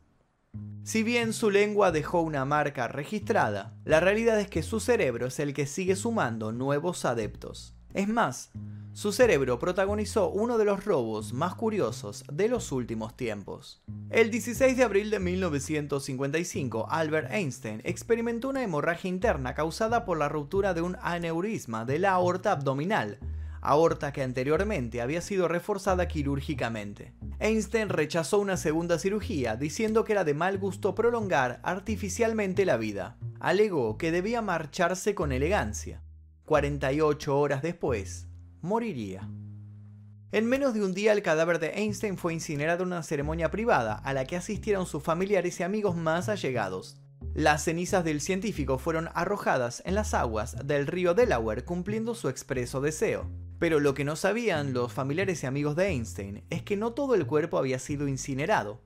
Si 0.84 1.02
bien 1.02 1.34
su 1.34 1.50
lengua 1.50 1.92
dejó 1.92 2.22
una 2.22 2.46
marca 2.46 2.88
registrada, 2.88 3.74
la 3.86 4.02
realidad 4.02 4.40
es 4.40 4.52
que 4.52 4.62
su 4.62 4.80
cerebro 4.80 5.26
es 5.26 5.40
el 5.40 5.56
que 5.56 5.66
sigue 5.66 5.96
sumando 5.96 6.52
nuevos 6.52 7.06
adeptos. 7.06 7.74
Es 7.94 8.08
más, 8.08 8.52
su 8.94 9.14
cerebro 9.14 9.58
protagonizó 9.58 10.30
uno 10.30 10.58
de 10.58 10.66
los 10.66 10.84
robos 10.84 11.32
más 11.32 11.56
curiosos 11.56 12.26
de 12.32 12.50
los 12.50 12.74
últimos 12.74 13.16
tiempos. 13.16 13.82
El 14.10 14.30
16 14.30 14.76
de 14.76 14.84
abril 14.84 15.10
de 15.10 15.20
1955, 15.20 16.88
Albert 16.90 17.32
Einstein 17.32 17.82
experimentó 17.86 18.50
una 18.50 18.64
hemorragia 18.64 19.10
interna 19.10 19.54
causada 19.56 20.04
por 20.04 20.18
la 20.18 20.28
ruptura 20.28 20.74
de 20.74 20.82
un 20.82 20.98
aneurisma 21.02 21.86
de 21.86 22.00
la 22.00 22.12
aorta 22.12 22.52
abdominal, 22.52 23.20
aorta 23.62 24.12
que 24.12 24.24
anteriormente 24.24 25.02
había 25.02 25.22
sido 25.22 25.48
reforzada 25.48 26.08
quirúrgicamente. 26.08 27.14
Einstein 27.40 27.90
rechazó 27.90 28.40
una 28.40 28.58
segunda 28.58 29.00
cirugía 29.00 29.56
diciendo 29.56 30.04
que 30.04 30.14
era 30.14 30.24
de 30.24 30.34
mal 30.34 30.58
gusto 30.58 30.96
prolongar 30.96 31.62
artificialmente 31.64 32.66
la 32.66 32.76
vida. 32.76 33.18
Alegó 33.40 33.98
que 33.98 34.12
debía 34.12 34.42
marcharse 34.42 35.16
con 35.16 35.32
elegancia. 35.32 36.02
48 36.52 37.40
horas 37.40 37.62
después, 37.62 38.28
moriría. 38.62 39.26
En 40.34 40.46
menos 40.46 40.74
de 40.74 40.84
un 40.84 40.94
día 40.94 41.14
el 41.14 41.22
cadáver 41.22 41.60
de 41.60 41.70
Einstein 41.76 42.18
fue 42.18 42.34
incinerado 42.34 42.84
en 42.84 42.88
una 42.88 43.04
ceremonia 43.04 43.50
privada 43.50 43.94
a 43.94 44.12
la 44.12 44.26
que 44.26 44.36
asistieron 44.36 44.86
sus 44.86 45.02
familiares 45.02 45.58
y 45.62 45.64
amigos 45.64 45.96
más 45.96 46.28
allegados. 46.28 46.98
Las 47.34 47.64
cenizas 47.64 48.04
del 48.04 48.20
científico 48.20 48.80
fueron 48.80 49.08
arrojadas 49.14 49.82
en 49.86 49.96
las 49.96 50.14
aguas 50.14 50.58
del 50.68 50.88
río 50.88 51.14
Delaware 51.14 51.64
cumpliendo 51.64 52.16
su 52.16 52.28
expreso 52.28 52.82
deseo. 52.82 53.32
Pero 53.58 53.80
lo 53.80 53.94
que 53.94 54.04
no 54.04 54.18
sabían 54.18 54.74
los 54.74 54.92
familiares 54.92 55.44
y 55.44 55.48
amigos 55.48 55.78
de 55.78 55.88
Einstein 55.88 56.44
es 56.50 56.64
que 56.64 56.76
no 56.76 56.92
todo 56.92 57.16
el 57.16 57.28
cuerpo 57.28 57.60
había 57.60 57.80
sido 57.80 58.10
incinerado. 58.10 58.82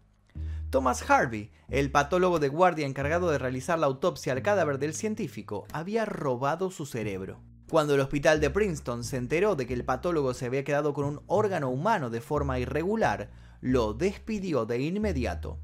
Thomas 0.69 1.09
Harvey, 1.09 1.49
el 1.69 1.89
patólogo 1.89 2.37
de 2.37 2.49
guardia 2.49 2.85
encargado 2.85 3.31
de 3.31 3.39
realizar 3.39 3.79
la 3.79 3.87
autopsia 3.87 4.33
al 4.33 4.43
cadáver 4.43 4.77
del 4.77 4.93
científico, 4.93 5.65
había 5.73 6.05
robado 6.05 6.69
su 6.69 6.85
cerebro. 6.85 7.41
Cuando 7.69 7.95
el 7.95 8.01
hospital 8.01 8.39
de 8.39 8.51
Princeton 8.51 9.03
se 9.03 9.17
enteró 9.17 9.55
de 9.55 9.65
que 9.65 9.73
el 9.73 9.85
patólogo 9.85 10.35
se 10.35 10.45
había 10.45 10.63
quedado 10.63 10.93
con 10.93 11.05
un 11.05 11.21
órgano 11.25 11.69
humano 11.69 12.11
de 12.11 12.21
forma 12.21 12.59
irregular, 12.59 13.31
lo 13.59 13.93
despidió 13.93 14.67
de 14.67 14.79
inmediato. 14.81 15.59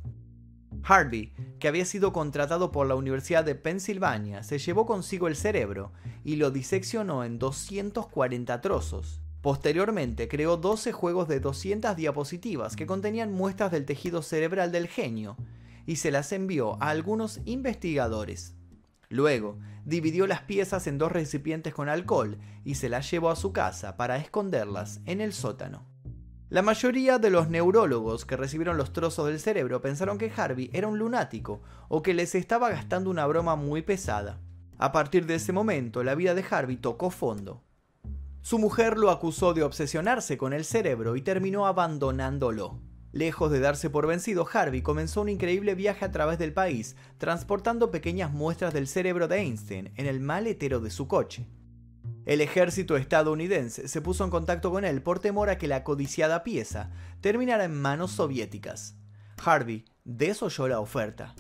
Harvey, 0.83 1.33
que 1.59 1.67
había 1.67 1.85
sido 1.85 2.11
contratado 2.11 2.71
por 2.71 2.87
la 2.87 2.95
Universidad 2.95 3.43
de 3.43 3.53
Pensilvania, 3.53 4.41
se 4.41 4.57
llevó 4.57 4.87
consigo 4.87 5.27
el 5.27 5.35
cerebro 5.35 5.91
y 6.23 6.37
lo 6.37 6.49
diseccionó 6.49 7.23
en 7.23 7.37
240 7.37 8.61
trozos. 8.61 9.21
Posteriormente 9.41 10.27
creó 10.27 10.57
12 10.57 10.91
juegos 10.91 11.27
de 11.27 11.39
200 11.39 11.95
diapositivas 11.95 12.75
que 12.75 12.87
contenían 12.87 13.31
muestras 13.31 13.71
del 13.71 13.85
tejido 13.85 14.23
cerebral 14.23 14.71
del 14.71 14.87
genio 14.87 15.37
y 15.85 15.97
se 15.97 16.09
las 16.09 16.31
envió 16.31 16.81
a 16.81 16.89
algunos 16.89 17.41
investigadores. 17.45 18.55
Luego, 19.12 19.60
dividió 19.84 20.26
las 20.26 20.41
piezas 20.41 20.88
en 20.88 20.97
dos 20.97 21.12
recipientes 21.12 21.74
con 21.74 21.89
alcohol 21.89 22.38
y 22.63 22.76
se 22.76 22.88
las 22.88 23.12
llevó 23.12 23.30
a 23.30 23.36
su 23.36 23.52
casa 23.52 23.97
para 23.97 24.15
esconderlas 24.15 25.02
en 25.06 25.19
el 25.19 25.34
sótano. 25.34 25.86
La 26.47 26.62
mayoría 26.62 27.19
de 27.19 27.30
los 27.30 27.50
neurólogos 27.50 28.24
que 28.24 28.38
recibieron 28.38 28.78
los 28.78 28.93
trozos 28.93 29.28
del 29.28 29.41
cerebro 29.41 29.82
pensaron 29.82 30.17
que 30.17 30.32
Harvey 30.34 30.69
era 30.71 30.88
un 30.88 30.97
lunático 30.97 31.62
o 31.89 32.02
que 32.02 32.13
les 32.13 32.34
estaba 32.36 32.69
gastando 32.69 33.10
una 33.10 33.28
broma 33.28 33.58
muy 33.58 33.82
pesada. 33.82 34.39
A 34.78 34.93
partir 34.93 35.26
de 35.26 35.36
ese 35.36 35.52
momento, 35.52 36.04
la 36.06 36.15
vida 36.15 36.34
de 36.34 36.45
Harvey 36.50 36.78
tocó 36.78 37.10
fondo. 37.10 37.62
Su 38.41 38.60
mujer 38.60 38.97
lo 38.97 39.12
acusó 39.12 39.54
de 39.54 39.63
obsesionarse 39.63 40.38
con 40.38 40.54
el 40.54 40.63
cerebro 40.63 41.17
y 41.17 41.21
terminó 41.21 41.67
abandonándolo. 41.67 42.80
Lejos 43.12 43.52
de 43.52 43.60
darse 43.60 43.89
por 43.89 44.08
vencido, 44.08 44.47
Harvey 44.52 44.82
comenzó 44.82 45.21
un 45.21 45.30
increíble 45.30 45.76
viaje 45.76 46.06
a 46.06 46.12
través 46.12 46.39
del 46.39 46.54
país, 46.54 46.95
transportando 47.17 47.91
pequeñas 47.91 48.32
muestras 48.32 48.74
del 48.74 48.88
cerebro 48.88 49.28
de 49.28 49.38
Einstein 49.38 49.91
en 49.97 50.06
el 50.06 50.21
maletero 50.21 50.80
de 50.80 50.91
su 50.91 51.08
coche. 51.08 51.47
El 52.26 52.39
ejército 52.39 52.95
estadounidense 52.95 53.88
se 53.88 54.02
puso 54.02 54.24
en 54.24 54.30
contacto 54.30 54.71
con 54.71 54.86
él 54.86 55.02
por 55.02 55.19
temor 55.19 55.50
a 55.50 55.58
que 55.58 55.67
la 55.67 55.84
codiciada 55.84 56.43
pieza 56.43 56.91
terminara 57.19 57.65
en 57.65 57.74
manos 57.74 58.12
soviéticas. 58.12 58.95
Harvey 59.43 59.86
desoyó 60.06 60.67
la 60.67 60.80
oferta. 60.80 61.36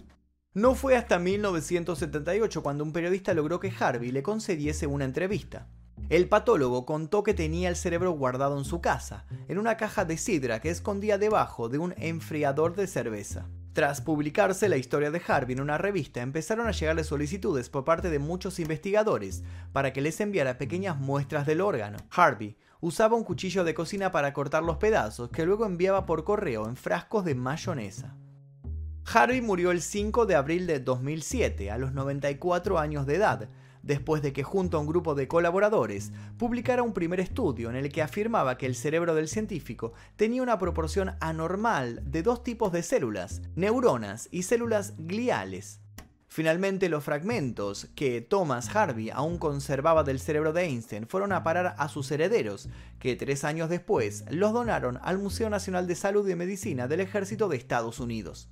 No 0.53 0.75
fue 0.75 0.97
hasta 0.97 1.19
1978 1.19 2.61
cuando 2.63 2.83
un 2.83 2.91
periodista 2.91 3.33
logró 3.33 3.61
que 3.61 3.71
Harvey 3.79 4.11
le 4.11 4.23
concediese 4.23 4.87
una 4.87 5.05
entrevista. 5.05 5.69
El 6.09 6.27
patólogo 6.27 6.85
contó 6.85 7.23
que 7.23 7.33
tenía 7.33 7.69
el 7.69 7.75
cerebro 7.75 8.11
guardado 8.11 8.57
en 8.57 8.65
su 8.65 8.81
casa, 8.81 9.25
en 9.47 9.57
una 9.57 9.77
caja 9.77 10.05
de 10.05 10.17
sidra 10.17 10.59
que 10.59 10.69
escondía 10.69 11.17
debajo 11.17 11.69
de 11.69 11.77
un 11.77 11.93
enfriador 11.97 12.75
de 12.75 12.87
cerveza. 12.87 13.47
Tras 13.73 14.01
publicarse 14.01 14.67
la 14.67 14.75
historia 14.75 15.11
de 15.11 15.21
Harvey 15.25 15.53
en 15.55 15.61
una 15.61 15.77
revista, 15.77 16.21
empezaron 16.21 16.67
a 16.67 16.71
llegarle 16.71 17.05
solicitudes 17.05 17.69
por 17.69 17.85
parte 17.85 18.09
de 18.09 18.19
muchos 18.19 18.59
investigadores 18.59 19.43
para 19.71 19.93
que 19.93 20.01
les 20.01 20.19
enviara 20.19 20.57
pequeñas 20.57 20.97
muestras 20.97 21.45
del 21.45 21.61
órgano. 21.61 21.97
Harvey 22.11 22.57
usaba 22.81 23.15
un 23.15 23.23
cuchillo 23.23 23.63
de 23.63 23.73
cocina 23.73 24.11
para 24.11 24.33
cortar 24.33 24.63
los 24.63 24.75
pedazos 24.75 25.29
que 25.29 25.45
luego 25.45 25.65
enviaba 25.65 26.05
por 26.05 26.25
correo 26.25 26.67
en 26.67 26.75
frascos 26.75 27.23
de 27.23 27.35
mayonesa. 27.35 28.17
Harvey 29.05 29.41
murió 29.41 29.71
el 29.71 29.81
5 29.81 30.25
de 30.25 30.35
abril 30.35 30.67
de 30.67 30.79
2007, 30.79 31.71
a 31.71 31.77
los 31.77 31.93
94 31.93 32.77
años 32.77 33.05
de 33.05 33.15
edad, 33.15 33.49
después 33.83 34.21
de 34.21 34.33
que 34.33 34.43
junto 34.43 34.77
a 34.77 34.79
un 34.79 34.87
grupo 34.87 35.15
de 35.15 35.27
colaboradores 35.27 36.11
publicara 36.37 36.83
un 36.83 36.93
primer 36.93 37.19
estudio 37.19 37.69
en 37.69 37.75
el 37.75 37.91
que 37.91 38.01
afirmaba 38.01 38.57
que 38.57 38.65
el 38.65 38.75
cerebro 38.75 39.15
del 39.15 39.27
científico 39.27 39.93
tenía 40.15 40.43
una 40.43 40.59
proporción 40.59 41.11
anormal 41.19 42.01
de 42.05 42.23
dos 42.23 42.43
tipos 42.43 42.71
de 42.71 42.83
células, 42.83 43.41
neuronas 43.55 44.27
y 44.31 44.43
células 44.43 44.93
gliales. 44.97 45.81
Finalmente, 46.33 46.87
los 46.87 47.03
fragmentos 47.03 47.89
que 47.93 48.21
Thomas 48.21 48.73
Harvey 48.73 49.09
aún 49.09 49.37
conservaba 49.37 50.05
del 50.05 50.17
cerebro 50.17 50.53
de 50.53 50.63
Einstein 50.63 51.05
fueron 51.05 51.33
a 51.33 51.43
parar 51.43 51.75
a 51.77 51.89
sus 51.89 52.09
herederos, 52.09 52.69
que 52.99 53.17
tres 53.17 53.43
años 53.43 53.69
después 53.69 54.23
los 54.29 54.53
donaron 54.53 54.97
al 55.01 55.17
Museo 55.17 55.49
Nacional 55.49 55.87
de 55.87 55.95
Salud 55.95 56.25
y 56.29 56.35
Medicina 56.35 56.87
del 56.87 57.01
Ejército 57.01 57.49
de 57.49 57.57
Estados 57.57 57.99
Unidos. 57.99 58.47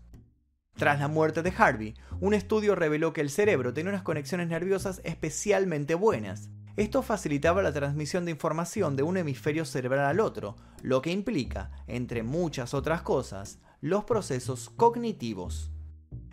Tras 0.80 0.98
la 1.02 1.10
muerte 1.10 1.44
de 1.44 1.54
Harvey, 1.58 1.94
un 2.22 2.34
estudio 2.34 2.74
reveló 2.74 3.12
que 3.12 3.20
el 3.20 3.30
cerebro 3.30 3.74
tenía 3.74 3.90
unas 3.90 4.02
conexiones 4.02 4.48
nerviosas 4.48 5.02
especialmente 5.04 5.94
buenas. 5.94 6.52
Esto 6.78 7.02
facilitaba 7.02 7.62
la 7.62 7.74
transmisión 7.74 8.24
de 8.24 8.32
información 8.32 8.96
de 8.96 9.04
un 9.04 9.18
hemisferio 9.18 9.66
cerebral 9.66 10.06
al 10.06 10.22
otro, 10.22 10.56
lo 10.82 11.02
que 11.02 11.12
implica, 11.12 11.70
entre 11.88 12.24
muchas 12.24 12.74
otras 12.74 13.02
cosas, 13.02 13.60
los 13.82 14.06
procesos 14.06 14.70
cognitivos. 14.70 15.70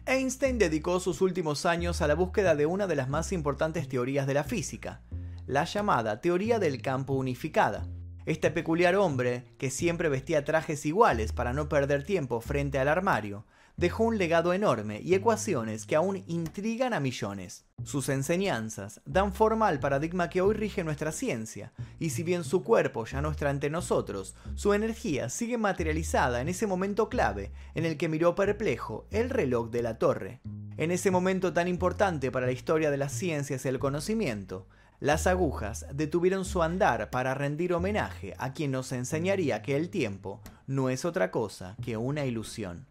Einstein 0.06 0.58
dedicó 0.58 1.00
sus 1.00 1.22
últimos 1.22 1.66
años 1.66 2.00
a 2.00 2.06
la 2.06 2.14
búsqueda 2.14 2.54
de 2.54 2.66
una 2.66 2.86
de 2.86 2.94
las 2.94 3.08
más 3.08 3.32
importantes 3.32 3.88
teorías 3.88 4.28
de 4.28 4.34
la 4.34 4.44
física, 4.44 5.02
la 5.48 5.64
llamada 5.64 6.20
teoría 6.20 6.60
del 6.60 6.80
campo 6.82 7.14
unificada. 7.14 7.88
Este 8.26 8.52
peculiar 8.52 8.94
hombre, 8.94 9.56
que 9.58 9.70
siempre 9.70 10.08
vestía 10.08 10.44
trajes 10.44 10.86
iguales 10.86 11.32
para 11.32 11.52
no 11.52 11.68
perder 11.68 12.04
tiempo 12.04 12.40
frente 12.40 12.78
al 12.78 12.86
armario, 12.86 13.44
dejó 13.76 14.04
un 14.04 14.16
legado 14.16 14.52
enorme 14.52 15.00
y 15.02 15.14
ecuaciones 15.14 15.86
que 15.86 15.96
aún 15.96 16.24
intrigan 16.26 16.94
a 16.94 17.00
millones. 17.00 17.64
Sus 17.84 18.08
enseñanzas 18.08 19.00
dan 19.04 19.34
forma 19.34 19.68
al 19.68 19.80
paradigma 19.80 20.30
que 20.30 20.40
hoy 20.40 20.54
rige 20.54 20.82
nuestra 20.82 21.12
ciencia, 21.12 21.72
y 21.98 22.10
si 22.10 22.22
bien 22.22 22.42
su 22.42 22.62
cuerpo 22.62 23.04
ya 23.04 23.20
no 23.20 23.30
está 23.30 23.50
entre 23.50 23.68
nosotros, 23.68 24.34
su 24.54 24.72
energía 24.72 25.28
sigue 25.28 25.58
materializada 25.58 26.40
en 26.40 26.48
ese 26.48 26.66
momento 26.66 27.08
clave 27.08 27.52
en 27.74 27.84
el 27.84 27.96
que 27.96 28.08
miró 28.08 28.34
perplejo 28.34 29.06
el 29.10 29.30
reloj 29.30 29.70
de 29.70 29.82
la 29.82 29.98
torre. 29.98 30.40
En 30.78 30.90
ese 30.90 31.10
momento 31.10 31.52
tan 31.52 31.68
importante 31.68 32.30
para 32.30 32.46
la 32.46 32.52
historia 32.52 32.90
de 32.90 32.96
las 32.96 33.12
ciencias 33.12 33.64
y 33.64 33.68
el 33.68 33.78
conocimiento, 33.78 34.66
las 34.98 35.26
agujas 35.26 35.86
detuvieron 35.92 36.46
su 36.46 36.62
andar 36.62 37.10
para 37.10 37.34
rendir 37.34 37.74
homenaje 37.74 38.34
a 38.38 38.54
quien 38.54 38.70
nos 38.70 38.92
enseñaría 38.92 39.60
que 39.60 39.76
el 39.76 39.90
tiempo 39.90 40.40
no 40.66 40.88
es 40.88 41.04
otra 41.04 41.30
cosa 41.30 41.76
que 41.82 41.98
una 41.98 42.24
ilusión. 42.24 42.86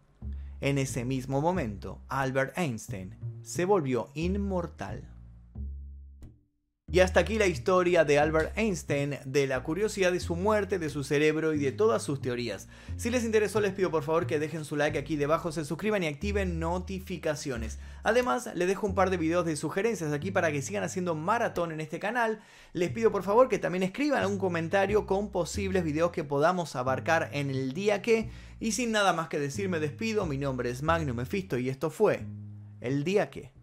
En 0.60 0.78
ese 0.78 1.04
mismo 1.04 1.40
momento, 1.40 2.00
Albert 2.08 2.56
Einstein 2.56 3.14
se 3.42 3.64
volvió 3.64 4.10
inmortal. 4.14 5.15
Y 6.96 7.00
hasta 7.00 7.20
aquí 7.20 7.36
la 7.36 7.46
historia 7.46 8.06
de 8.06 8.18
Albert 8.18 8.56
Einstein, 8.56 9.18
de 9.26 9.46
la 9.46 9.62
curiosidad 9.62 10.12
de 10.12 10.18
su 10.18 10.34
muerte, 10.34 10.78
de 10.78 10.88
su 10.88 11.04
cerebro 11.04 11.52
y 11.52 11.58
de 11.58 11.70
todas 11.70 12.02
sus 12.02 12.22
teorías. 12.22 12.68
Si 12.96 13.10
les 13.10 13.22
interesó 13.22 13.60
les 13.60 13.74
pido 13.74 13.90
por 13.90 14.02
favor 14.02 14.26
que 14.26 14.38
dejen 14.38 14.64
su 14.64 14.76
like 14.76 14.96
aquí 14.96 15.16
debajo, 15.16 15.52
se 15.52 15.66
suscriban 15.66 16.02
y 16.02 16.06
activen 16.06 16.58
notificaciones. 16.58 17.78
Además 18.02 18.48
les 18.54 18.66
dejo 18.66 18.86
un 18.86 18.94
par 18.94 19.10
de 19.10 19.18
videos 19.18 19.44
de 19.44 19.56
sugerencias 19.56 20.10
aquí 20.10 20.30
para 20.30 20.50
que 20.50 20.62
sigan 20.62 20.84
haciendo 20.84 21.14
maratón 21.14 21.70
en 21.70 21.82
este 21.82 21.98
canal. 21.98 22.40
Les 22.72 22.90
pido 22.92 23.12
por 23.12 23.24
favor 23.24 23.50
que 23.50 23.58
también 23.58 23.82
escriban 23.82 24.24
un 24.24 24.38
comentario 24.38 25.04
con 25.04 25.30
posibles 25.30 25.84
videos 25.84 26.12
que 26.12 26.24
podamos 26.24 26.76
abarcar 26.76 27.28
en 27.32 27.50
el 27.50 27.74
día 27.74 28.00
que... 28.00 28.30
Y 28.58 28.72
sin 28.72 28.90
nada 28.90 29.12
más 29.12 29.28
que 29.28 29.38
decir 29.38 29.68
me 29.68 29.80
despido, 29.80 30.24
mi 30.24 30.38
nombre 30.38 30.70
es 30.70 30.82
Magnum 30.82 31.18
Mephisto 31.18 31.58
y 31.58 31.68
esto 31.68 31.90
fue 31.90 32.22
El 32.80 33.04
día 33.04 33.28
que... 33.28 33.55